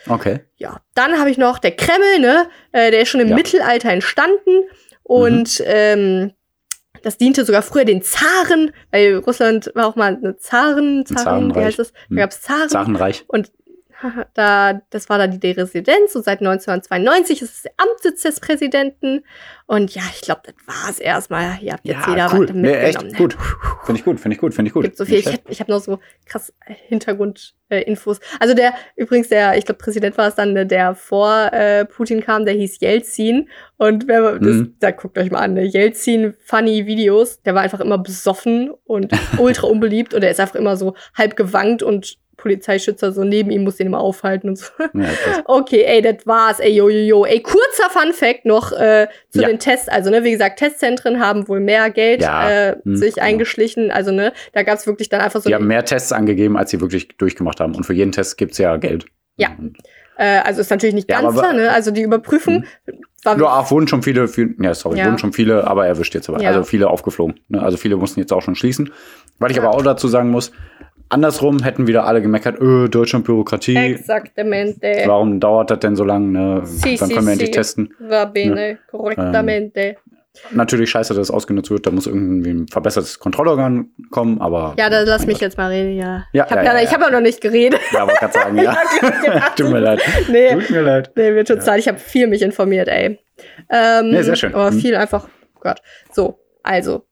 [0.08, 0.40] Okay.
[0.56, 2.50] Ja, dann habe ich noch der Kreml, ne?
[2.72, 3.36] Äh, der ist schon im Ja.
[3.36, 4.64] Mittelalter entstanden
[5.04, 6.32] und ähm,
[7.04, 11.24] das diente sogar früher den Zaren, weil Russland war auch mal eine Zaren, Zaren, wie
[11.24, 11.66] Zarenreich.
[11.66, 11.94] heißt das?
[11.94, 12.18] Da Hm.
[12.18, 12.70] gab es Zaren.
[12.70, 13.26] Sachenreich.
[13.28, 13.52] Und
[14.34, 19.24] da, das war dann die Residenz und seit 1992 ist es der Amtssitz des Präsidenten.
[19.68, 21.54] Und ja, ich glaube, das war es erstmal.
[21.54, 22.48] Hier habt jetzt jeder Ja, cool.
[22.50, 23.08] was Nee, mitgenommen.
[23.10, 23.38] echt gut.
[23.86, 24.84] Finde ich gut, finde ich gut, finde ich gut.
[24.84, 25.16] Gibt so viel.
[25.18, 28.18] Nicht Ich, hab- ich habe noch so krass Hintergrundinfos.
[28.20, 31.86] Äh, also der, übrigens, der, ich glaube, Präsident war es dann, der, der vor äh,
[31.86, 33.50] Putin kam, der hieß Jelzin.
[33.78, 34.76] Und wer, das, Mhm.
[34.80, 35.64] da guckt euch mal an, ne?
[35.64, 37.42] Jelzin Funny Videos.
[37.44, 41.36] Der war einfach immer besoffen und ultra unbeliebt und er ist einfach immer so halb
[41.36, 44.66] gewankt und Polizeischützer so neben ihm muss den immer aufhalten und so.
[44.94, 45.06] Ja.
[45.46, 47.26] Okay, ey, das war's, ey, yo, yo, yo.
[47.26, 49.48] Ey, kurzer Fun Fact noch äh, zu Ja.
[49.48, 49.88] den Tests.
[49.90, 52.50] Also, ne, wie gesagt, Testzentren haben wohl mehr Geld Ja.
[52.50, 53.28] äh, Hm, sich genau.
[53.28, 53.92] eingeschlichen.
[53.92, 55.50] Also, ne, da gab's wirklich dann einfach so.
[55.50, 57.76] Die haben mehr Tests angegeben, als sie wirklich durchgemacht haben.
[57.76, 59.06] Und für jeden Test gibt's ja Geld.
[59.38, 59.50] Ja.
[60.18, 61.72] Äh, also ist natürlich nicht Ja, ganz aber- klar, ne?
[61.72, 62.66] Also die Überprüfung
[63.24, 65.06] war Ja, ach, wurden schon viele, viel, ja, sorry, Ja.
[65.06, 66.42] wurden schon viele, aber erwischt jetzt aber.
[66.42, 66.50] Ja.
[66.50, 67.40] Also viele aufgeflogen.
[67.48, 67.62] Ne?
[67.62, 68.92] Also viele mussten jetzt auch schon schließen.
[69.40, 69.64] Weil ich Ja.
[69.64, 70.52] aber auch dazu sagen muss,
[71.12, 73.76] andersrum hätten wieder alle gemeckert, öh, Deutschland Bürokratie.
[73.76, 75.04] Exaktamente.
[75.06, 76.28] Warum dauert das denn so lange?
[76.28, 76.62] Ne?
[76.66, 77.32] Si, Dann können wir si.
[77.34, 77.94] endlich testen.
[78.00, 79.98] Va bene, correctamente.
[80.52, 81.86] Natürlich scheiße, dass es ausgenutzt wird.
[81.86, 84.74] Da muss irgendwie ein verbessertes Kontrollorgan kommen, aber.
[84.78, 85.42] ja, da lass mich Gott.
[85.42, 86.24] jetzt mal reden, ja.
[86.32, 87.82] Ja, ich habe ja, ja, ja, hab ja noch nicht geredet.
[87.92, 88.78] Ja, wollte gerade sagen, ja.
[89.58, 90.02] Tut mir leid.
[90.30, 91.12] Nee, Tut mir leid.
[91.18, 91.80] nee, mir tut's leid.
[91.80, 93.20] Ich habe viel mich informiert, ey.
[93.70, 94.56] Ähm, Nee, sehr schön.
[94.56, 94.80] Aber Mhm.
[94.80, 95.82] viel einfach, oh Gott.
[96.14, 97.04] So, also.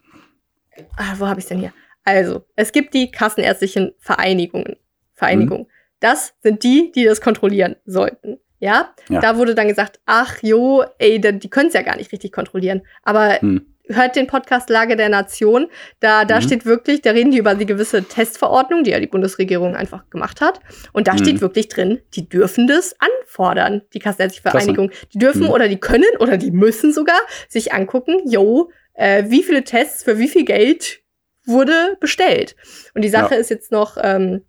[0.95, 1.73] Ah, wo habe ich denn hier?
[2.05, 4.75] Also, es gibt die kassenärztlichen Vereinigungen.
[5.13, 5.67] Vereinigung.
[5.99, 8.38] Das sind die, die das kontrollieren sollten.
[8.59, 8.93] Ja?
[9.09, 9.19] Ja.
[9.21, 12.31] Da wurde dann gesagt, ach jo, ey, da- die können es ja gar nicht richtig
[12.31, 12.81] kontrollieren.
[13.03, 13.65] Aber Hm.
[13.89, 15.67] hört den Podcast Lage der Nation.
[15.99, 16.41] Da, da Mhm.
[16.43, 20.41] steht wirklich, da reden die über die gewisse Testverordnung, die ja die Bundesregierung einfach gemacht
[20.41, 20.59] hat.
[20.93, 21.17] Und da Mhm.
[21.17, 24.49] steht wirklich drin, die dürfen das anfordern, die Kassenärztliche?
[24.49, 24.91] Vereinigung.
[25.13, 25.49] Die dürfen Mhm.
[25.49, 30.17] oder die können oder die müssen sogar sich angucken, yo, äh, wie viele Tests für
[30.19, 30.99] wie viel Geld
[31.45, 32.56] wurde bestellt.
[32.93, 33.39] Und die Sache Ja.
[33.39, 34.41] ist jetzt noch, ähm,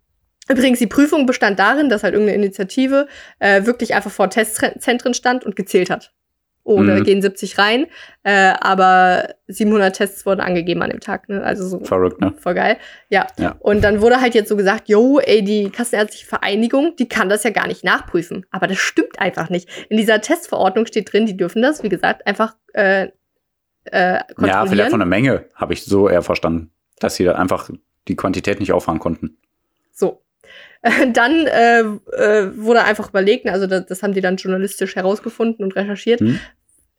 [0.49, 3.07] übrigens, die Prüfung bestand darin, dass halt irgendeine Initiative
[3.39, 6.13] äh, wirklich einfach vor Testzentren stand und gezählt hat.
[6.63, 7.03] Oh, da Mhm.
[7.05, 7.87] gehen 70 rein,
[8.21, 11.27] äh, aber 700 Tests wurden angegeben an dem Tag.
[11.27, 11.41] Ne?
[11.43, 12.35] Also so Verrückt, ne?
[12.37, 12.77] voll geil.
[13.09, 13.25] Ja.
[13.39, 13.55] Ja.
[13.61, 17.41] Und dann wurde halt jetzt so gesagt, yo, ey, die Kassenärztliche Vereinigung, die kann das
[17.43, 18.45] ja gar nicht nachprüfen.
[18.51, 19.69] Aber das stimmt einfach nicht.
[19.89, 23.07] In dieser Testverordnung steht drin, die dürfen das, wie gesagt, einfach äh,
[23.85, 24.47] äh, kontrollieren.
[24.47, 26.71] Ja, vielleicht von der Menge habe ich so eher verstanden,
[27.03, 27.69] dass sie da einfach
[28.07, 29.37] die Quantität nicht auffahren konnten.
[29.91, 30.21] So.
[31.13, 35.75] Dann äh, äh, wurde einfach überlegt, also das, das haben die dann journalistisch herausgefunden und
[35.75, 36.21] recherchiert.
[36.21, 36.39] Hm.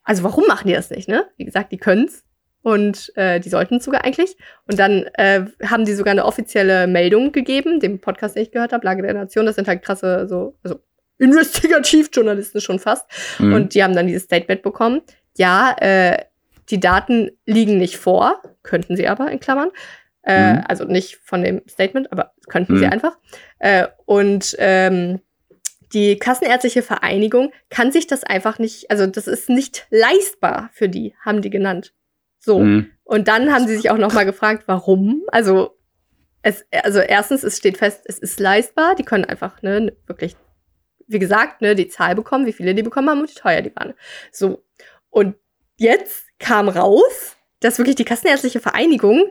[0.04, 1.26] Also warum machen die das nicht, ne?
[1.36, 2.24] Wie gesagt, die können's
[2.62, 4.36] und äh, die sollten es sogar eigentlich.
[4.68, 8.72] Und dann äh, haben die sogar eine offizielle Meldung gegeben, dem Podcast, den ich gehört
[8.72, 9.46] habe, Lage der Nation.
[9.46, 10.80] Das sind halt krasse, so, also
[11.18, 13.06] Investigativjournalisten schon fast.
[13.38, 13.54] Mhm.
[13.54, 15.02] Und die haben dann dieses Statement bekommen.
[15.36, 16.18] Ja, äh,
[16.70, 19.70] die Daten liegen nicht vor, könnten sie aber in Klammern.
[20.22, 20.64] Äh, Mhm.
[20.68, 22.92] Also nicht von dem Statement, aber könnten sie Mhm.
[22.92, 23.18] einfach.
[23.58, 25.20] Äh, und ähm,
[25.92, 31.14] die Kassenärztliche Vereinigung kann sich das einfach nicht, also das ist nicht leistbar für die,
[31.20, 31.92] haben die genannt.
[32.38, 32.60] So.
[32.60, 32.90] Mhm.
[33.04, 35.22] Und dann haben sie sich auch noch mal gefragt, warum?
[35.28, 35.76] Also
[36.42, 38.94] es, also erstens, es steht fest, es ist leistbar.
[38.94, 40.36] Die können einfach ne, wirklich,
[41.06, 43.74] wie gesagt, ne, die Zahl bekommen, wie viele die bekommen haben und wie teuer die
[43.76, 43.94] waren.
[44.30, 44.64] So.
[45.10, 45.36] Und
[45.76, 49.30] jetzt kam raus, dass wirklich die Kassenärztliche Vereinigung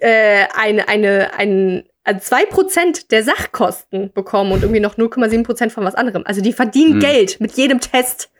[0.00, 5.94] äh, eine, eine, ein, also 2% der Sachkosten bekommen und irgendwie noch 0,7% von was
[5.94, 6.22] anderem.
[6.26, 7.00] Also die verdienen Hm.
[7.00, 8.30] Geld mit jedem Test.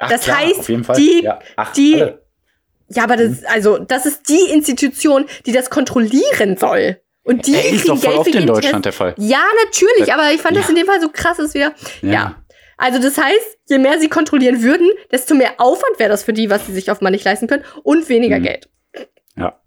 [0.00, 0.96] Ach, Das heißt, auf jeden Fall.
[0.96, 1.38] die- ja.
[1.56, 2.22] Ach, die- alle.
[2.88, 7.00] Ja, aber das, also, das ist die Institution, die das kontrollieren soll.
[7.22, 8.84] Und die Ey, ist doch voll Geld oft für in Deutschland Test.
[8.84, 9.14] der Fall.
[9.16, 10.70] Ja, natürlich, aber ich fand das Ja.
[10.70, 11.72] in dem Fall so krass ist wieder.
[12.02, 12.12] Ja.
[12.12, 12.43] Ja.
[12.76, 16.50] Also das heißt, je mehr sie kontrollieren würden, desto mehr Aufwand wäre das für die,
[16.50, 18.42] was sie sich offenbar nicht leisten können und weniger Mhm.
[18.44, 18.68] Geld.
[19.36, 19.60] ja.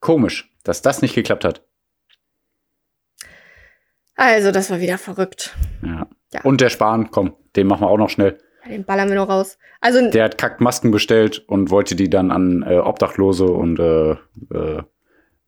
[0.00, 1.62] Komisch, dass das nicht geklappt hat.
[4.14, 5.54] Also, das war wieder verrückt.
[5.84, 6.06] Ja.
[6.32, 6.40] Ja.
[6.42, 8.38] Und der Spahn, komm, den machen wir auch noch schnell.
[8.68, 9.58] Den ballern wir noch raus.
[9.80, 14.82] Also, Der hat Kackmasken bestellt und wollte die dann an äh, Obdachlose und äh, äh,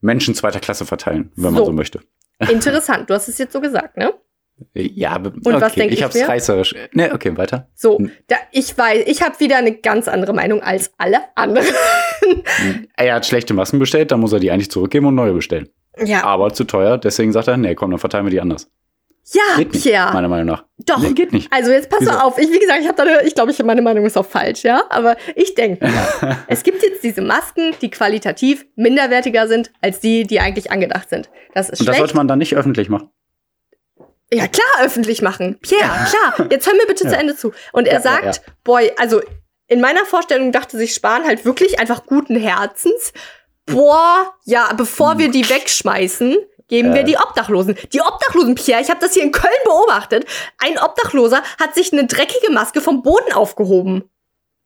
[0.00, 1.64] Menschen zweiter Klasse verteilen, wenn man So.
[1.66, 2.00] so möchte.
[2.50, 3.10] interessant.
[3.10, 4.12] Du hast es jetzt so gesagt, ne?
[4.74, 6.28] Ja, Und was denk ich ich hab's mir?
[6.28, 6.74] reißerisch.
[6.92, 7.68] Ne, okay, weiter.
[7.74, 8.10] So, Hm.
[8.26, 11.66] da, ich weiß, ich habe wieder eine ganz andere Meinung als alle anderen.
[12.96, 15.68] Er hat schlechte Masken bestellt, dann muss er die eigentlich zurückgeben und neue bestellen.
[16.04, 16.24] ja.
[16.24, 18.70] Aber zu teuer, deswegen sagt er, nee, komm, dann verteilen wir die anders.
[19.30, 20.10] Ja, Geht nicht, Pierre.
[20.14, 20.64] meiner Meinung nach.
[20.86, 20.98] Doch.
[21.02, 21.52] Nee, geht nicht.
[21.52, 22.38] Also jetzt pass mal auf.
[22.38, 24.62] Ich, wie gesagt, ich habe da, eine- ich glaube, ich, meine Meinung ist auch falsch,
[24.64, 24.84] ja.
[24.88, 25.86] Aber ich denke,
[26.48, 31.28] es gibt jetzt diese Masken, die qualitativ minderwertiger sind als die, die eigentlich angedacht sind.
[31.52, 31.98] Das ist Und das schlecht.
[31.98, 33.10] sollte man dann nicht öffentlich machen.
[34.32, 35.58] Ja klar, öffentlich machen.
[35.60, 36.46] Pierre, klar.
[36.50, 37.10] Jetzt hör mir bitte Ja.
[37.10, 37.52] zu Ende zu.
[37.72, 39.20] Und er Ja, ja, sagt, boy, also
[39.66, 43.12] in meiner Vorstellung dachte sich Spahn halt wirklich einfach guten Herzens.
[43.66, 46.36] Boah, ja, bevor wir die wegschmeißen,
[46.68, 47.76] geben wir die Obdachlosen.
[47.92, 50.26] Die Obdachlosen, Pierre, ich habe das hier in Köln beobachtet.
[50.58, 54.10] Ein Obdachloser hat sich eine dreckige Maske vom Boden aufgehoben,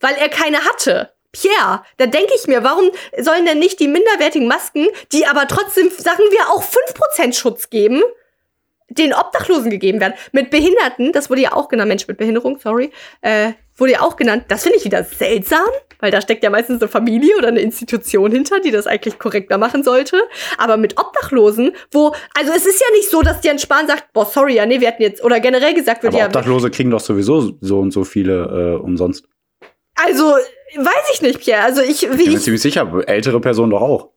[0.00, 1.12] weil er keine hatte.
[1.32, 5.90] Pierre, da denke ich mir, warum sollen denn nicht die minderwertigen Masken, die aber trotzdem,
[5.90, 8.02] sagen wir, auch 5% Schutz geben,
[8.94, 10.14] den Obdachlosen gegeben werden?
[10.32, 14.16] Mit Behinderten, das wurde ja auch genannt, Mensch mit Behinderung, sorry, äh, wurde ja auch
[14.16, 14.44] genannt.
[14.48, 15.64] Das finde ich wieder seltsam,
[15.98, 19.56] weil da steckt ja meistens eine Familie oder eine Institution hinter, die das eigentlich korrekter
[19.58, 20.20] machen sollte.
[20.58, 24.26] Aber mit Obdachlosen, wo, also es ist ja nicht so, dass Jens Spahn sagt, boah,
[24.26, 27.00] sorry, ja, nee, wir hatten jetzt, oder generell gesagt wird Aber ja, Obdachlose kriegen doch
[27.00, 29.24] sowieso so und so viele äh, umsonst.
[29.94, 30.32] also,
[30.76, 31.62] weiß ich nicht, Pierre.
[31.62, 34.10] Also ich, Ich wie bin mir ich, ziemlich sicher, ältere Personen doch auch.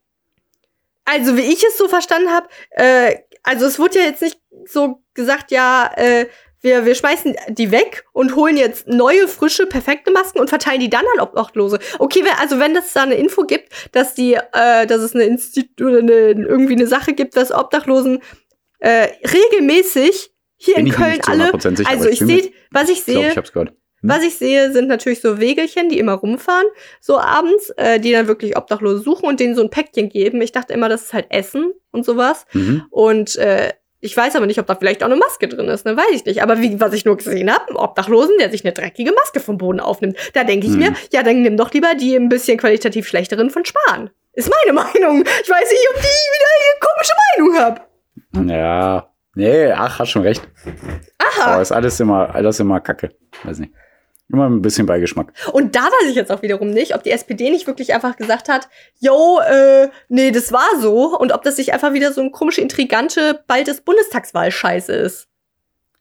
[1.05, 5.01] also wie ich es so verstanden habe, äh, also es wurde ja jetzt nicht so
[5.13, 6.27] gesagt, ja, äh,
[6.61, 10.89] wir, wir schmeißen die weg und holen jetzt neue, frische, perfekte Masken und verteilen die
[10.89, 11.77] dann an Obdachlose.
[11.99, 15.79] Okay, also wenn es da eine Info gibt, dass die, äh, dass es eine Institut
[15.87, 18.19] oder eine, irgendwie eine Sache gibt, dass Obdachlosen
[18.79, 21.51] äh, regelmäßig hier Bin in ich Köln alle.
[21.51, 23.73] 100% sicher, also ich mir- sehe, was ich Ich glaube, sehe, ich hab's gehört.
[24.05, 24.09] Hm?
[24.09, 26.65] was ich sehe, sind natürlich so Wegelchen, die immer rumfahren,
[27.01, 30.41] so abends, äh, die dann wirklich Obdachlose suchen und denen so ein Päckchen geben.
[30.41, 32.45] Ich dachte immer, das ist halt Essen und sowas.
[32.53, 32.83] Mhm.
[32.89, 35.97] Und äh, ich weiß aber nicht, ob da vielleicht auch eine Maske drin ist, ne?
[35.97, 36.43] Weiß ich nicht.
[36.43, 39.57] Aber wie, was ich nur gesehen habe, einen Obdachlosen, der sich eine dreckige Maske vom
[39.57, 40.15] Boden aufnimmt.
[40.33, 40.79] Da denke ich Hm.
[40.79, 44.11] mir, ja, dann nimm doch lieber die ein bisschen qualitativ schlechteren von Spahn.
[44.33, 45.21] Ist meine Meinung.
[45.43, 46.01] Ich weiß nicht, ob die
[46.35, 47.89] wieder eine komische Meinung hab.
[48.47, 49.09] Ja.
[49.37, 50.47] Nee, ach, hast schon recht.
[51.17, 51.53] Aha.
[51.53, 53.09] Aber ist alles immer, alles immer Kacke.
[53.43, 53.73] Weiß nicht.
[54.31, 55.33] Immer ein bisschen Beigeschmack.
[55.51, 58.49] Und da weiß ich jetzt auch wiederum nicht, ob die SPD nicht wirklich einfach gesagt
[58.49, 58.67] hat,
[58.99, 61.15] yo, äh, nee, das war so.
[61.17, 65.27] Und ob das nicht einfach wieder so ein komische, intrigante, bald ist Bundestagswahl-Scheiße ist.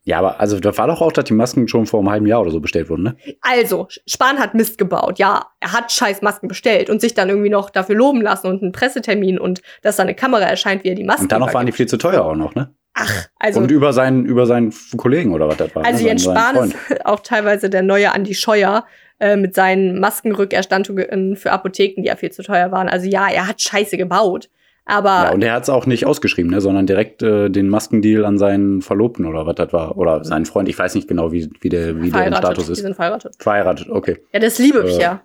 [0.06, 2.42] Ja, aber also da war doch auch, dass die Masken schon vor einem halben Jahr
[2.42, 3.16] oder so bestellt wurden, ne?
[3.40, 5.18] Also, Spahn hat Mist gebaut.
[5.18, 8.62] Ja, er hat scheiß Masken bestellt und sich dann irgendwie noch dafür loben lassen und
[8.62, 11.54] einen Pressetermin und dass da eine Kamera erscheint, wie er die Masken Und dann noch
[11.54, 12.74] waren die viel zu teuer auch noch, ne?
[12.94, 15.84] Ach, also, und über seinen, über seinen Kollegen oder was das war.
[15.84, 16.08] also ne?
[16.08, 18.86] Jens Spahn ist auch teilweise der neue Andi Scheuer
[19.18, 22.88] äh, mit seinen Maskenrückerstattungen für Apotheken, die ja viel zu teuer waren.
[22.88, 24.48] Also ja, er hat Scheiße gebaut.
[24.86, 28.24] Aber Ja, und er hat es auch nicht ausgeschrieben, ne, sondern direkt äh, den Maskendeal
[28.24, 29.96] an seinen Verlobten oder was das war.
[29.96, 32.44] Oder seinen Freund, ich weiß nicht genau, wie, wie, der, wie verheiratet.
[32.44, 32.78] Status Die ist.
[32.80, 33.34] sind verheiratet.
[33.38, 34.18] Verheiratet, okay.
[34.32, 35.22] Ja, das liebe ich Äh, ja.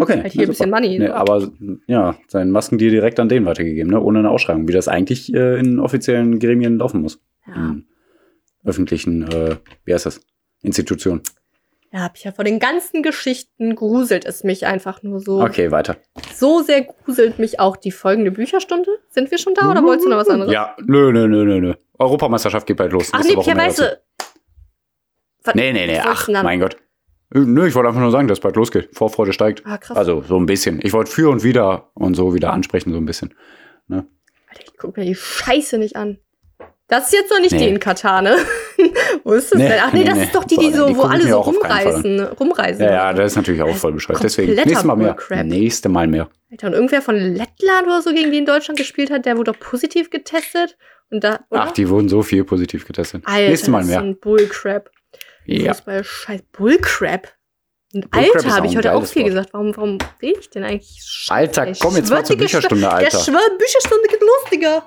[0.00, 0.22] Okay.
[0.22, 0.70] Halt hier na ein bisschen.
[0.70, 0.98] Money.
[0.98, 1.50] Nee, aber
[1.86, 4.00] ja, seinen Maskendeal direkt an den weitergegeben, ne?
[4.00, 7.20] ohne eine Ausschreibung, wie das eigentlich äh, in offiziellen Gremien laufen muss.
[7.46, 7.54] Ja.
[7.54, 7.86] In
[8.64, 10.20] öffentlichen, äh, wie heißt das?
[10.62, 11.22] Institutionen.
[11.92, 15.42] Ja, hab ich ja vor den ganzen Geschichten gruselt es mich einfach nur so.
[15.42, 15.96] Okay, weiter.
[16.34, 18.90] So sehr gruselt mich auch die folgende Bücherstunde.
[19.08, 20.52] Sind wir schon da oder wolltest du noch was anderes?
[20.52, 21.74] Ja, nö, nö, nö, nö, nö.
[21.98, 23.08] Europameisterschaft geht bald los.
[23.12, 23.80] Ach nee, Woche Was-
[25.54, 26.76] Nee, nee, nee, ach, mein Gott.
[27.34, 28.90] Äh, Nö, ich wollte einfach nur sagen, dass bald losgeht.
[28.92, 29.62] Vorfreude steigt.
[29.64, 29.96] Ah, krass.
[29.96, 30.80] Also so ein bisschen.
[30.82, 33.34] Ich wollte für und wieder und so wieder ansprechen, so ein bisschen.
[33.88, 34.06] Alter,
[34.64, 36.18] ich guck mir die Scheiße nicht an.
[36.88, 37.58] Das ist jetzt noch nicht Nee.
[37.58, 38.34] die in Katar, ne?
[39.22, 39.78] wo ist das Nee, denn?
[39.80, 42.20] Ach nee, nee, das ist doch die, die so, die wo alle so Fall rumreisen.
[42.20, 42.84] Rumreisen.
[42.84, 44.24] Ja, ja, das ist natürlich auch voll bescheuert.
[44.24, 45.16] Deswegen, nächstes Mal mehr.
[45.44, 46.28] Nächste Mal mehr.
[46.50, 49.52] Alter, und irgendwer von Lettland oder so, gegen die in Deutschland gespielt hat, der wurde
[49.52, 50.76] doch positiv getestet.
[51.12, 51.62] Und da, oder?
[51.62, 53.22] Ach, die wurden so viel positiv getestet.
[53.24, 54.00] Alter, Nächstes Mal das ist mehr.
[54.00, 54.90] ein Bullcrap.
[55.50, 55.74] Ja.
[55.74, 57.34] Fußball, scheiß Bullcrap.
[58.12, 59.30] Alter, habe ich heute auch viel Wort.
[59.30, 59.48] gesagt.
[59.52, 61.02] Warum, warum rede ich denn eigentlich?
[61.02, 63.18] Scheiße, Alter, komm jetzt mal zur Bücherstunde, Alter.
[63.18, 64.86] Ja, schwör, Bücherstunde geht los, Digga.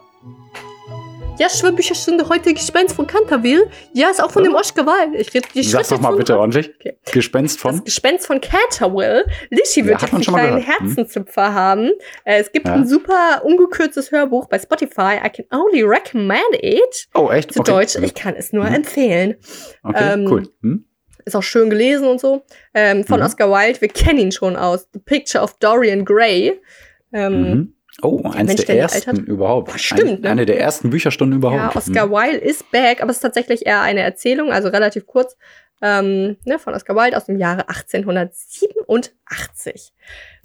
[1.39, 3.67] Ja, schwör, Bücherstunde heute Gespenst von Canterville.
[3.91, 4.50] Ja, ist auch von Ja.
[4.52, 5.17] dem Oscar Wilde.
[5.17, 6.72] Ich rede die Sag's doch mal bitte ordentlich.
[6.80, 6.98] Okay.
[7.12, 7.72] Gespenst von.
[7.78, 9.26] Das Gespenst von Canterville.
[9.50, 11.15] Lischi Ja, wird hat jetzt einen kleinen gehört.
[11.38, 11.54] Hm.
[11.54, 11.91] Haben.
[12.24, 12.76] Äh, es gibt Ja.
[12.76, 15.17] ein super ungekürztes Hörbuch bei Spotify.
[15.26, 17.08] I can only recommend it.
[17.15, 17.52] Oh, echt?
[17.54, 17.96] Zu Deutsch.
[17.96, 18.76] Ich kann es nur Mhm.
[18.76, 19.36] empfehlen.
[19.84, 20.43] Okay, ähm, cool.
[20.62, 20.86] Hm?
[21.26, 22.43] Ist auch schön gelesen und so.
[22.76, 23.26] Ähm, von Mhm.
[23.26, 23.82] Oscar Wilde.
[23.82, 26.62] Wir kennen ihn schon aus The Picture of Dorian Gray.
[27.12, 27.72] Ähm, Mhm.
[28.01, 29.27] Oh, eins Mensch, der ersten altert.
[29.27, 29.79] überhaupt.
[29.79, 30.29] Stimmt, Ein, ne?
[30.29, 31.75] Eine der ersten Bücherstunden überhaupt.
[31.75, 32.12] Ja, Oscar Hm.
[32.12, 35.38] Wilde ist back, aber es ist tatsächlich eher eine Erzählung, also relativ kurz,
[35.82, 39.93] ähm, ne, von Oscar Wilde aus dem Jahre 1887.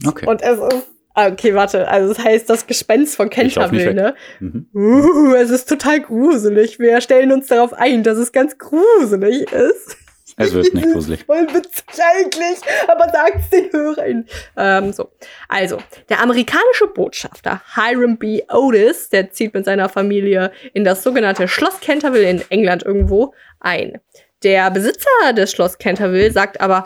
[0.06, 0.26] Okay.
[0.26, 4.14] Und es ist, okay, warte, also es heißt das Gespenst von Canterville, ne?
[4.40, 4.66] Mhm.
[4.74, 6.78] Uh, es ist total gruselig.
[6.78, 9.96] Wir stellen uns darauf ein, dass es ganz gruselig ist.
[10.38, 11.24] Es wird nicht gruselig.
[11.24, 14.27] Voll witzig eigentlich, aber sagt's den Hörern.
[14.57, 15.11] Ähm, so.
[15.48, 18.42] Also, der amerikanische Botschafter Hiram B.
[18.48, 24.01] Otis, der zieht mit seiner Familie in das sogenannte Schloss Canterville in England irgendwo ein.
[24.44, 26.85] Der Besitzer des Schloss Canterville sagt aber,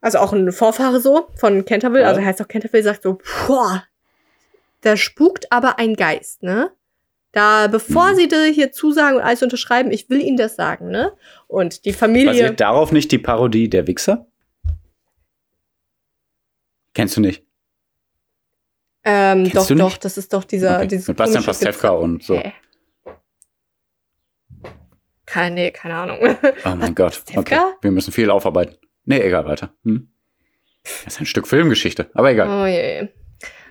[0.00, 3.84] also auch ein Vorfahre so von Canterville, also heißt auch Canterville, sagt so, boah,
[4.80, 6.72] da spukt aber ein Geist, ne?
[7.32, 8.16] Da, bevor Mhm.
[8.16, 11.12] sie dir hier zusagen und alles unterschreiben, ich will ihnen das sagen, ne?
[11.46, 12.26] Und die Familie.
[12.30, 14.26] Basiert darauf nicht die Parodie der Wichser?
[16.94, 17.44] Kennst du nicht?
[19.04, 20.04] Ähm, Kennst doch, du doch, nicht?
[20.04, 20.78] das ist doch dieser.
[20.78, 20.88] Okay.
[20.88, 22.36] dieses Mit Bastian Pastewka und so.
[22.36, 22.52] Hä?
[25.26, 26.18] Keine, nee, keine Ahnung.
[26.64, 27.22] Oh mein Gott.
[27.36, 27.58] Okay.
[27.80, 28.76] Wir müssen viel aufarbeiten.
[29.04, 29.72] Nee, egal, weiter.
[29.84, 30.10] Hm?
[30.82, 32.48] Das ist ein Stück Filmgeschichte, aber egal.
[32.48, 33.08] Oh je.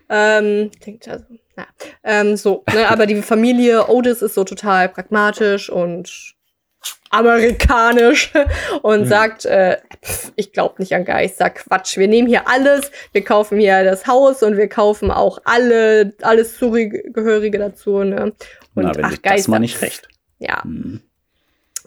[0.10, 1.68] Ähm, klingt also, na.
[2.03, 6.34] Ähm, so, ne, aber die Familie Otis ist so total pragmatisch und
[7.12, 8.32] amerikanisch
[8.82, 9.05] und Mhm.
[9.05, 11.97] sagt, äh, pff, ich glaube nicht an Geister, Quatsch.
[11.97, 16.57] Wir nehmen hier alles, wir kaufen hier das Haus und wir kaufen auch alle, alles
[16.57, 18.34] Zugehörige dazu, ne?
[18.76, 19.51] Und Na, wenn ach, dir das Geister.
[19.51, 20.07] mal nicht recht.
[20.39, 20.64] Ja.
[20.64, 21.01] Hm.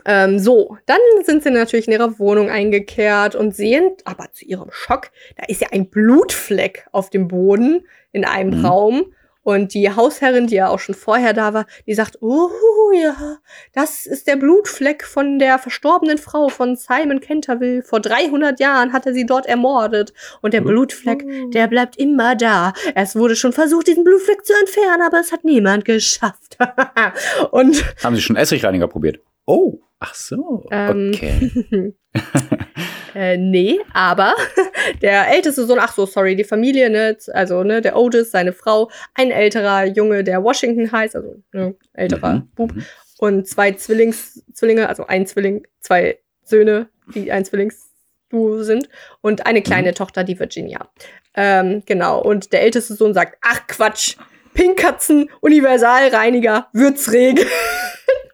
[0.05, 4.71] Ähm, so, dann sind sie natürlich in ihrer Wohnung eingekehrt und sehen, aber zu ihrem
[4.73, 8.67] Schock, da ist ja ein Blutfleck auf dem Boden in einem Mhm.
[8.67, 9.05] Raum.
[9.45, 12.49] Und die Hausherrin, die ja auch schon vorher da war, die sagt, oh
[12.95, 13.39] ja,
[13.73, 17.83] das ist der Blutfleck von der verstorbenen Frau von Simon Canterville.
[17.83, 20.13] Vor 300 Jahren hat er sie dort ermordet.
[20.43, 22.73] Und der Blutfleck, der bleibt immer da.
[22.95, 26.57] Es wurde schon versucht, diesen Blutfleck zu entfernen, aber es hat niemand geschafft.
[27.51, 29.19] und Haben Sie schon Essigreiniger probiert?
[29.45, 30.69] Oh, ach so.
[30.71, 31.11] Ähm.
[31.13, 31.95] Okay.
[33.15, 34.35] Äh, nee, aber
[35.03, 38.91] der älteste Sohn, ach so, sorry, die Familie, ne, also, ne, der Otis, seine Frau,
[39.15, 42.85] ein älterer Junge, der Washington heißt, also, ne, älterer Mhm, Bub, mhm.
[43.19, 48.89] und zwei Zwillings, Zwillinge, also ein Zwilling, zwei Söhne, die ein Zwillingsduo sind,
[49.21, 49.95] und eine kleine Mhm.
[49.95, 50.89] Tochter, die Virginia.
[51.35, 54.17] Ähm, genau, und der älteste Sohn sagt, ach Quatsch,
[54.55, 57.45] Pinkkatzen, Universalreiniger, Würzregen.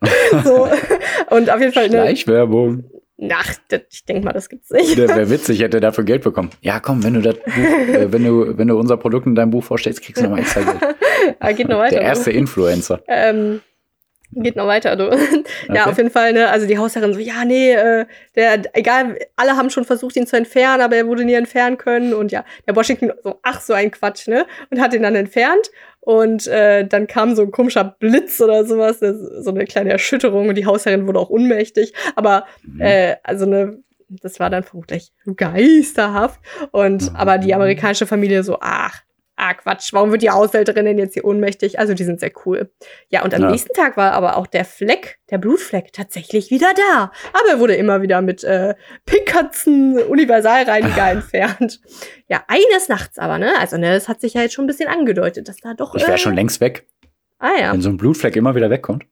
[0.44, 0.68] so,
[1.30, 2.84] und auf jeden Fall, ne, Schleichwerbung.
[3.32, 4.96] Ach, das, ich denke mal, das gibt's nicht.
[4.96, 6.50] Der wäre witzig, hätte dafür Geld bekommen.
[6.60, 9.50] Ja, komm, wenn du das Buch, äh, wenn du, wenn du unser Produkt in deinem
[9.50, 10.78] Buch vorstellst, kriegst du nochmal extra Geld.
[11.40, 11.96] Ah, geht noch weiter.
[11.96, 13.02] Der erste Influencer.
[13.08, 13.60] Ähm,
[14.32, 15.04] geht noch weiter, du.
[15.68, 15.90] ja, Okay.
[15.90, 16.48] auf jeden Fall, ne?
[16.48, 18.06] Also die Hausherrin so, ja, nee, äh,
[18.36, 22.14] der, egal, alle haben schon versucht, ihn zu entfernen, aber er wurde nie entfernen können.
[22.14, 24.46] Und ja, der Washington so, ach, so ein Quatsch, ne?
[24.70, 25.70] Und hat ihn dann entfernt.
[26.08, 30.54] Und äh, dann kam so ein komischer Blitz oder sowas, so eine kleine Erschütterung und
[30.54, 31.92] die Hausherrin wurde auch ohnmächtig.
[32.16, 32.80] Aber Mhm.
[32.80, 36.40] äh, also ne, das war dann vermutlich geisterhaft.
[36.70, 37.16] Und Mhm.
[37.16, 39.02] aber die amerikanische Familie so, ach,
[39.38, 41.78] ah Quatsch, warum wird die Haushälterin denn jetzt hier ohnmächtig?
[41.78, 42.70] Also die sind sehr cool.
[43.08, 43.50] Ja, und am Ja.
[43.50, 47.12] nächsten Tag war aber auch der Fleck, der Blutfleck, tatsächlich wieder da.
[47.32, 48.74] Aber er wurde immer wieder mit äh,
[49.06, 51.80] Pinkkatzen Universalreiniger entfernt.
[52.28, 53.52] Ja, eines Nachts aber, ne?
[53.58, 55.94] Also, ne, es hat sich ja jetzt schon ein bisschen angedeutet, dass da doch.
[55.94, 56.86] Ich wäre äh, schon längst weg,
[57.38, 57.72] Ah ja.
[57.72, 59.04] wenn so ein Blutfleck immer wieder wegkommt.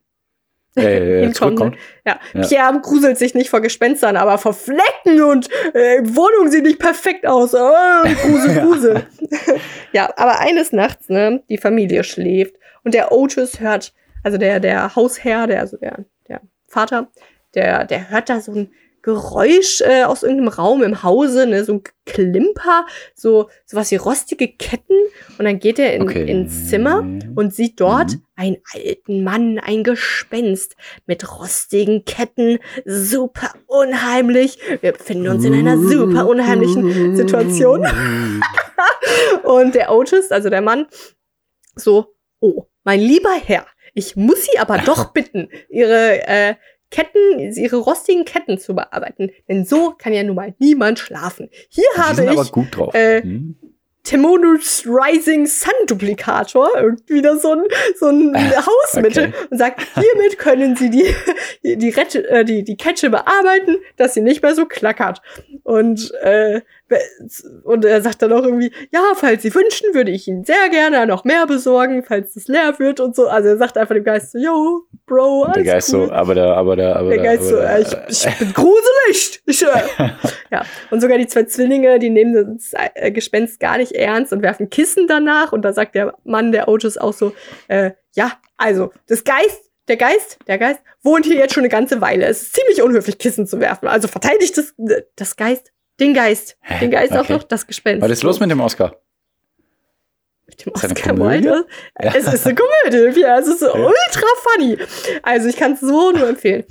[0.76, 1.76] Äh, zurückkommt.
[2.04, 2.46] Ja, Ja.
[2.46, 7.26] Pierre gruselt sich nicht vor Gespenstern, aber vor Flecken und äh, Wohnung sieht nicht perfekt
[7.26, 7.54] aus.
[7.54, 9.06] Oh, grusel, grusel.
[9.92, 14.94] ja, aber eines Nachts, ne, die Familie schläft und der Otis hört, also der, der
[14.94, 17.08] Hausherr, der, also der, der Vater,
[17.54, 18.70] der, der hört da so ein
[19.06, 24.48] Geräusch äh, aus irgendeinem Raum im Hause, ne, so ein Klimper, so sowas wie rostige
[24.48, 24.96] Ketten
[25.38, 26.28] und dann geht er in, Okay.
[26.28, 27.04] ins Zimmer
[27.36, 28.22] und sieht dort Mhm.
[28.34, 30.74] einen alten Mann, ein Gespenst
[31.06, 34.58] mit rostigen Ketten, super unheimlich.
[34.80, 37.86] Wir befinden uns in einer super unheimlichen Situation.
[39.44, 40.86] Und der Otis, also der Mann,
[41.76, 46.54] so, oh, mein lieber Herr, ich muss Sie aber doch bitten, Ihre äh,
[46.90, 51.48] Ketten, Ihre rostigen Ketten zu bearbeiten, denn so kann ja nun mal niemand schlafen.
[51.68, 52.94] Hier Die habe sind aber ich gut drauf.
[52.94, 53.56] äh, Hm?
[54.06, 57.64] Temonus Rising Sun Duplikator, irgendwie wieder so ein,
[57.98, 59.46] so ein Hausmittel okay.
[59.50, 64.20] und sagt, hiermit können Sie die, die, Rette, äh, die, die Kette bearbeiten, dass sie
[64.20, 65.22] nicht mehr so klackert.
[65.64, 66.60] Und, äh,
[67.64, 71.06] und er sagt dann auch irgendwie, ja, falls Sie wünschen, würde ich Ihnen sehr gerne
[71.06, 73.28] noch mehr besorgen, falls es leer wird und so.
[73.28, 76.06] Also er sagt einfach dem Geist so, yo, Bro, Und der alles Geist cool.
[76.06, 77.24] so, aber da, aber da, aber Der da.
[77.24, 79.42] Geist aber so, da, äh, ich, ich bin gruselig.
[79.46, 79.68] Ich, äh.
[80.50, 84.42] ja, und sogar die zwei Zwillinge, die nehmen das äh, Gespenst gar nicht ernst und
[84.42, 85.52] werfen Kissen danach.
[85.52, 87.32] Und da sagt der Mann, der Otis, auch so,
[87.68, 92.00] äh, ja, also, das Geist, der Geist, der Geist wohnt hier jetzt schon eine ganze
[92.00, 92.26] Weile.
[92.26, 93.86] Es ist ziemlich unhöflich, Kissen zu werfen.
[93.86, 94.74] Also verteidigt das,
[95.14, 97.32] das Geist, den Geist, den Geist auch Okay.
[97.34, 98.02] noch, das Gespenst.
[98.02, 98.96] Was ist los mit dem Oscar?
[100.48, 101.18] mit dem Oscar?
[101.18, 101.66] Wilde?
[102.02, 102.14] Ja.
[102.14, 104.78] Es ist eine Komödie, ja, es ist so ultra funny.
[105.22, 106.64] Also ich kann es so nur empfehlen.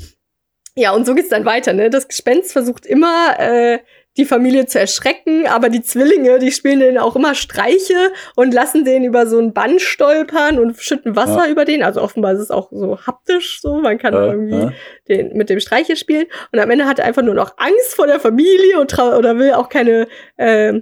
[0.75, 1.89] Ja, und so geht's dann weiter, ne?
[1.89, 3.79] Das Gespenst versucht immer, äh,
[4.17, 8.85] die Familie zu erschrecken, aber die Zwillinge, die spielen denen auch immer Streiche und lassen
[8.85, 11.83] den über so ein Band stolpern und schütten Wasser über den.
[11.83, 14.71] Also offenbar ist es auch so haptisch so, man kann Äh, irgendwie äh.
[15.09, 16.25] den, mit dem Streiche spielen.
[16.51, 19.37] Und am Ende hat er einfach nur noch Angst vor der Familie und trau oder
[19.37, 20.07] will auch keine,
[20.37, 20.81] äh,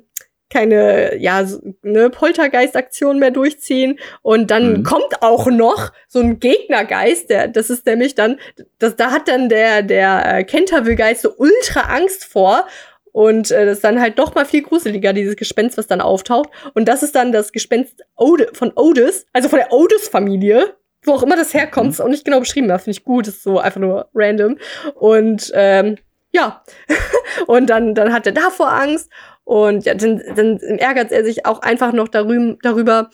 [0.51, 1.43] keine, ja,
[1.81, 3.97] ne, Poltergeist-Aktion mehr durchziehen.
[4.21, 4.83] Und dann Mhm.
[4.83, 8.39] kommt auch noch so ein Gegnergeist, der, das ist nämlich dann,
[8.77, 12.67] das, da hat dann der, der äh, Canterville-Geist so ultra Angst vor.
[13.13, 16.49] Und äh, das ist dann halt doch mal viel gruseliger, dieses Gespenst, was dann auftaucht.
[16.73, 21.23] Und das ist dann das Gespenst Ode, von Otis, also von der Otis-Familie, wo auch
[21.23, 21.91] immer das herkommt, Mhm.
[21.91, 24.57] ist auch nicht genau beschrieben, aber finde ich gut, ist so einfach nur random.
[24.95, 25.97] Und ähm,
[26.31, 26.63] ja,
[27.47, 29.09] und dann, dann hat er davor Angst
[29.43, 33.09] und ja, dann, dann ärgert er sich auch einfach noch darüber, darüber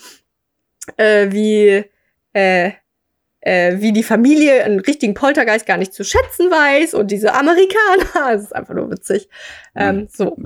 [0.96, 1.84] äh, wie,
[2.34, 2.72] äh,
[3.42, 8.06] äh, wie die Familie einen richtigen Poltergeist gar nicht zu schätzen weiß und diese Amerikaner,
[8.34, 9.30] das ist einfach nur witzig.
[9.76, 10.38] Ähm, so.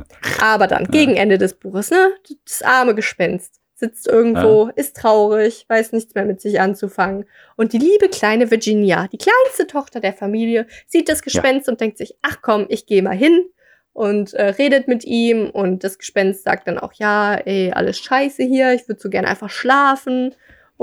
[0.42, 2.12] Aber dann, gegen Ende des Buches, ne,
[2.46, 7.26] das arme Gespenst sitzt irgendwo, ist traurig, weiß nichts mehr mit sich anzufangen.
[7.58, 11.98] Und die liebe kleine Virginia, die kleinste Tochter der Familie, sieht das Gespenst und denkt
[11.98, 13.46] sich, ach komm, ich gehe mal hin
[13.92, 18.44] und äh, redet mit ihm und das Gespenst sagt dann auch, ja, ey, alles scheiße
[18.44, 20.34] hier, ich würde so gerne einfach schlafen.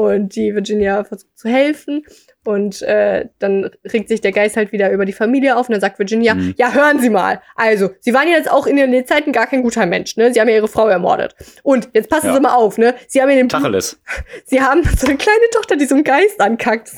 [0.01, 2.05] Und die Virginia versucht zu helfen.
[2.45, 5.81] Und äh, dann regt sich der Geist halt wieder über die Familie auf und dann
[5.81, 6.55] sagt Virginia, Mhm.
[6.57, 7.43] ja, hören Sie mal.
[7.55, 10.33] Also, Sie waren jetzt auch in den Zeiten gar kein guter Mensch, ne?
[10.33, 11.35] Sie haben ja Ihre Frau ermordet.
[11.63, 12.35] Und jetzt passen Ja.
[12.35, 12.95] Sie mal auf, ne?
[13.09, 14.01] Sie haben in den Blut Tacheles.
[14.47, 16.91] Sie haben so eine kleine Tochter, die so einen Geist ankackt.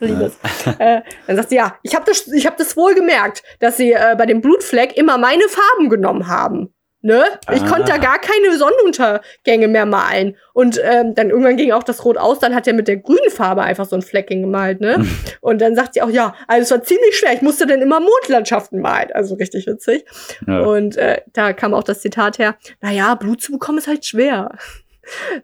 [0.00, 0.38] Liebes.
[0.78, 3.92] äh, dann sagt sie, ja, ich habe das, ich hab das wohl gemerkt, dass sie
[3.92, 6.72] äh, bei dem Blutfleck immer meine Farben genommen haben.
[7.02, 7.24] Ne?
[7.52, 7.66] Ich Ah.
[7.68, 10.36] konnte da gar keine Sonnenuntergänge mehr malen.
[10.52, 13.30] Und ähm, dann irgendwann ging auch das Rot aus, dann hat er mit der grünen
[13.30, 15.06] Farbe einfach so ein Flecking gemalt, ne?
[15.40, 18.00] Und dann sagt sie auch, ja, also es war ziemlich schwer, ich musste dann immer
[18.00, 19.10] Mondlandschaften malen.
[19.14, 20.04] Also richtig witzig.
[20.46, 20.60] Ja.
[20.60, 24.50] Und äh, da kam auch das Zitat her, naja, Blut zu bekommen ist halt schwer.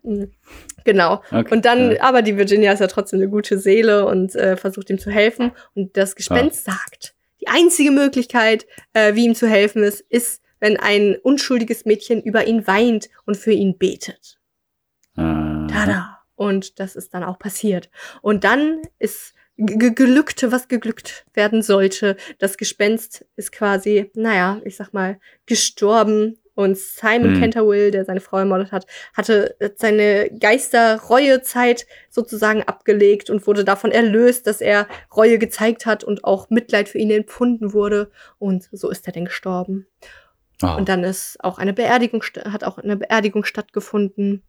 [0.02, 0.24] Mm,
[0.84, 1.22] genau.
[1.32, 1.46] Okay.
[1.54, 2.02] Und dann, Ja.
[2.02, 5.52] aber die Virginia ist ja trotzdem eine gute Seele und äh, versucht ihm zu helfen.
[5.74, 10.76] Und das Gespenst sagt, die einzige Möglichkeit, äh, wie ihm zu helfen ist, ist, wenn
[10.78, 14.38] ein unschuldiges Mädchen über ihn weint und für ihn betet.
[15.16, 16.18] Äh, Tada!
[16.34, 17.90] Und das ist dann auch passiert.
[18.20, 22.16] Und dann ist ge- gelückt, was geglückt werden sollte.
[22.38, 26.38] Das Gespenst ist quasi, naja, ich sag mal, gestorben.
[26.54, 27.40] Und Simon Hm.
[27.40, 34.46] Canterwill, der seine Frau ermordet hat, hatte seine Geisterreuezeit sozusagen abgelegt und wurde davon erlöst,
[34.46, 38.10] dass er Reue gezeigt hat und auch Mitleid für ihn empfunden wurde.
[38.38, 39.86] Und so ist er denn gestorben.
[40.62, 40.76] Oh.
[40.76, 44.42] Und dann ist auch eine Beerdigung, hat auch eine Beerdigung stattgefunden.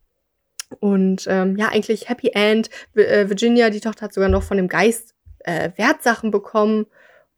[0.79, 2.69] Und ähm, ja, eigentlich Happy End.
[2.95, 6.87] Äh, Virginia, die Tochter, hat sogar noch von dem Geist äh, Wertsachen bekommen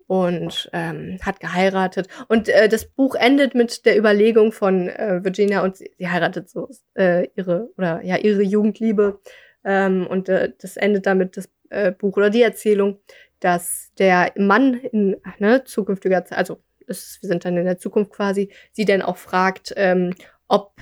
[0.07, 2.07] und ähm, hat geheiratet.
[2.27, 6.49] Und äh, das Buch endet mit der Überlegung von äh, Virginia und sie, sie heiratet
[6.49, 9.19] so äh, ihre oder ja ihre Jugendliebe.
[9.63, 12.99] Ähm, und äh, das endet damit das äh, Buch oder die Erzählung,
[13.39, 16.59] dass der Mann in ne, zukünftiger Zeit, also
[16.89, 20.13] es, wir sind dann in der Zukunft quasi, sie dann auch fragt, ähm,
[20.47, 20.73] ob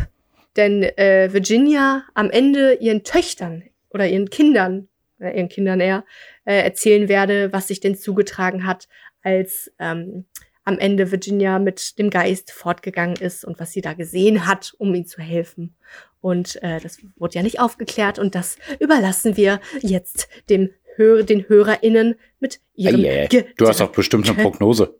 [0.55, 4.88] denn äh, Virginia am Ende ihren Töchtern oder ihren Kindern,
[5.20, 6.03] äh, ihren Kindern eher,
[6.45, 8.88] äh, erzählen werde, was sich denn zugetragen hat,
[9.22, 10.26] als ähm,
[10.64, 14.93] am Ende Virginia mit dem Geist fortgegangen ist und was sie da gesehen hat, um
[14.95, 15.76] ihm zu helfen.
[16.20, 21.47] Und äh, das wurde ja nicht aufgeklärt und das überlassen wir jetzt dem Hör den
[21.47, 23.01] HörerInnen mit ihrem.
[23.28, 24.99] Ge- Du hast doch bestimmt eine Prognose.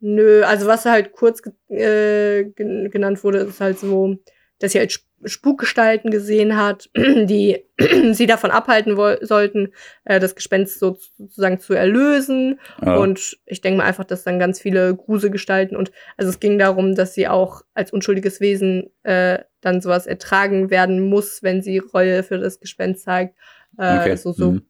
[0.00, 4.16] Nö, also was halt kurz äh, gen- genannt wurde, ist halt so,
[4.58, 7.62] dass sie halt Sp Spukgestalten gesehen hat, die
[8.12, 9.74] sie davon abhalten sollten,
[10.06, 12.58] äh, das Gespenst so sozusagen zu erlösen.
[12.82, 12.96] Ja.
[12.96, 16.94] Und ich denke mal einfach, dass dann ganz viele Gruselgestalten und also es ging darum,
[16.94, 22.22] dass sie auch als unschuldiges Wesen äh, dann sowas ertragen werden muss, wenn sie Reue
[22.22, 23.34] für das Gespenst zeigt.
[23.76, 24.16] Äh, Okay.
[24.16, 24.62] So, so Mhm.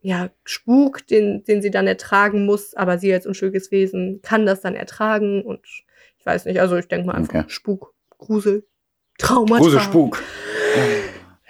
[0.00, 4.60] Ja, Spuk, den, den sie dann ertragen muss, aber sie als unschuldiges Wesen kann das
[4.60, 5.60] dann ertragen und
[6.18, 7.44] ich weiß nicht, also ich denke mal einfach Okay.
[7.48, 8.64] Spuk, Grusel,
[9.18, 9.62] Traumata.
[9.62, 10.22] Grusel, Spuk.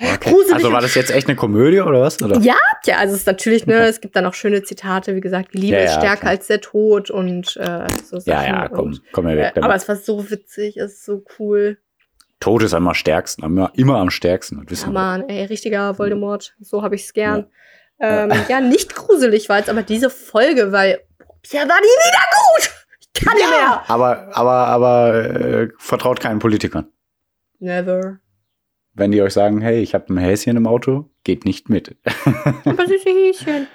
[0.00, 0.32] Okay.
[0.52, 2.22] Also war das jetzt echt eine Komödie oder was?
[2.22, 2.38] Oder?
[2.38, 2.54] Ja,
[2.86, 3.88] ja, also es ist natürlich, ne, Okay.
[3.88, 6.30] es gibt dann auch schöne Zitate, wie gesagt, die Liebe Ja, ist ja, stärker klar.
[6.30, 8.30] als der Tod und äh, so Sachen.
[8.32, 9.54] ja, ja, komm, Und, komm mir weg.
[9.54, 9.64] damit.
[9.64, 11.78] aber es war so witzig, es ist so cool.
[12.38, 14.58] Tod ist am stärksten, immer, immer am stärksten.
[14.58, 14.92] Das Ja, wissen wir.
[14.92, 17.40] Mann, ey, richtiger Voldemort, so habe ich's gern.
[17.40, 17.46] Ja.
[18.00, 21.00] Ähm, ja, nicht gruselig war jetzt aber diese Folge, weil
[21.46, 22.70] ja, war die wieder gut.
[23.00, 23.82] Ich kann nicht mehr.
[23.88, 26.88] Aber, aber, aber äh, vertraut keinen Politikern.
[27.58, 28.18] Never.
[28.94, 31.96] Wenn die euch sagen, hey, ich habe ein Häschen im Auto, geht nicht mit.
[32.64, 33.68] Aber süße Häschen.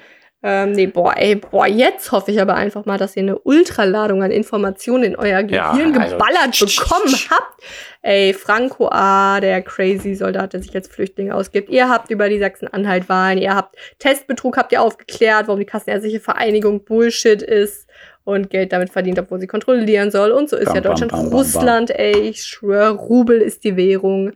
[0.45, 4.23] Ähm, nee, boah, ey, boah, jetzt hoffe ich aber einfach mal, dass ihr eine Ultraladung
[4.23, 7.63] an Informationen in euer Ja, Gehirn also- geballert bekommen habt.
[8.01, 11.69] Ey, Franco A., der crazy Soldat, der sich als Flüchtling ausgibt.
[11.69, 16.83] Ihr habt über die Sachsen-Anhalt-Wahlen, ihr habt Testbetrug, habt ihr aufgeklärt, warum die Kassenärztliche Vereinigung
[16.83, 17.87] Bullshit ist
[18.25, 20.31] und Geld damit verdient, obwohl sie kontrollieren soll.
[20.31, 21.33] Und so ist Bam, ja Deutschland, bam, bam.
[21.39, 24.33] Russland, ey, ich schwör, Rubel ist die Währung.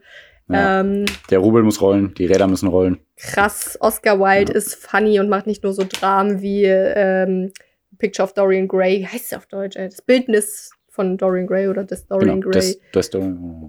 [0.48, 0.80] Ja.
[0.80, 2.98] Ähm, Der Rubel muss rollen, die Räder müssen rollen.
[3.16, 3.76] krass.
[3.80, 7.52] Oscar Wilde ist funny und macht nicht nur so Dramen wie ähm,
[7.98, 9.00] Picture of Dorian Gray.
[9.00, 9.88] Wie heißt es auf Deutsch, ey?
[9.88, 12.76] Das Bildnis von Dorian Gray oder das Dorian Genau, Gray.
[12.92, 13.22] das, das,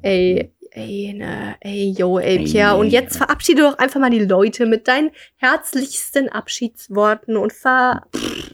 [0.04, 2.78] ey, ey, ne, ey, yo, ey, Pierre.
[2.78, 8.04] Und jetzt verabschiede doch einfach mal die Leute mit deinen herzlichsten Abschiedsworten und ver,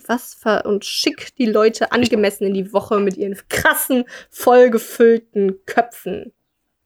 [0.08, 6.34] was ver, und schick die Leute angemessen in die Woche mit ihren krassen, vollgefüllten Köpfen.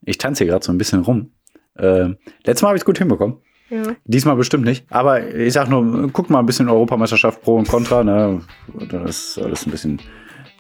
[0.10, 1.32] Ich tanze hier gerade so ein bisschen rum.
[1.78, 3.38] Äh, letztes Mal habe ich es gut hinbekommen.
[3.70, 3.84] Ja.
[4.06, 4.86] Diesmal bestimmt nicht.
[4.90, 8.04] Aber ich sag nur, guck mal ein bisschen Europameisterschaft Pro und Contra.
[8.04, 8.42] Ne?
[8.90, 10.02] Das ist alles ein bisschen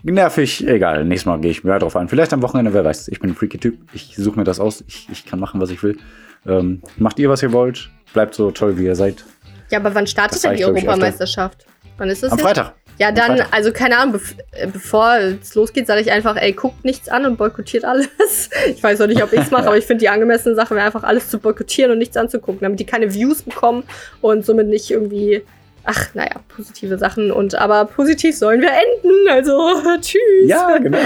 [0.04, 0.68] nervig.
[0.68, 2.08] Egal, nächstes Mal gehe ich mehr drauf ein.
[2.08, 3.08] Vielleicht am Wochenende, wer weiß.
[3.08, 3.80] Ich bin ein freaky Typ.
[3.91, 4.84] Ich suche mir das aus.
[4.88, 5.97] Ich, ich kann machen, was ich will.
[6.45, 7.89] Ähm, macht ihr, was ihr wollt.
[8.14, 9.26] Bleibt so toll, wie ihr seid.
[9.72, 10.66] Ja, aber wann startet denn die.
[10.66, 11.66] Europameisterschaft?
[11.97, 12.45] Wann ist das Am jetzt?
[12.45, 12.76] Freitag.
[13.00, 16.84] Ja, dann, also keine Ahnung, bev äh, bevor es losgeht, sage ich einfach, ey, guckt
[16.84, 18.10] nichts an und boykottiert alles.
[18.68, 20.86] Ich weiß noch nicht, ob ich es mache, aber ich finde die angemessene Sache wäre
[20.86, 23.84] einfach alles zu boykottieren und nichts anzugucken, damit die keine Views bekommen
[24.20, 25.41] und somit nicht irgendwie,
[25.86, 27.32] ach, naja, positive Sachen.
[27.32, 29.30] Und aber positiv sollen wir enden.
[29.30, 29.58] Also,
[30.02, 30.20] tschüss.
[30.47, 31.00] Ja, genau.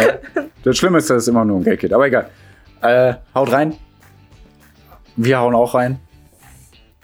[0.63, 1.93] Das Schlimme ist, dass es immer nur um Geld geht.
[1.93, 2.27] Aber egal.
[2.81, 3.75] Äh, haut rein.
[5.15, 5.99] Wir hauen auch rein.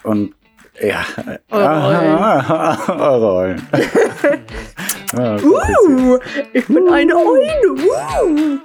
[0.01, 0.33] Und
[0.81, 1.05] ja.
[1.49, 3.61] Eure Aha, Eure Rollen.
[5.17, 6.19] Ah, Uh,
[6.53, 7.71] ich bin eine Eule.
[8.21, 8.59] Uh.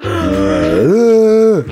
[1.62, 1.64] Äh.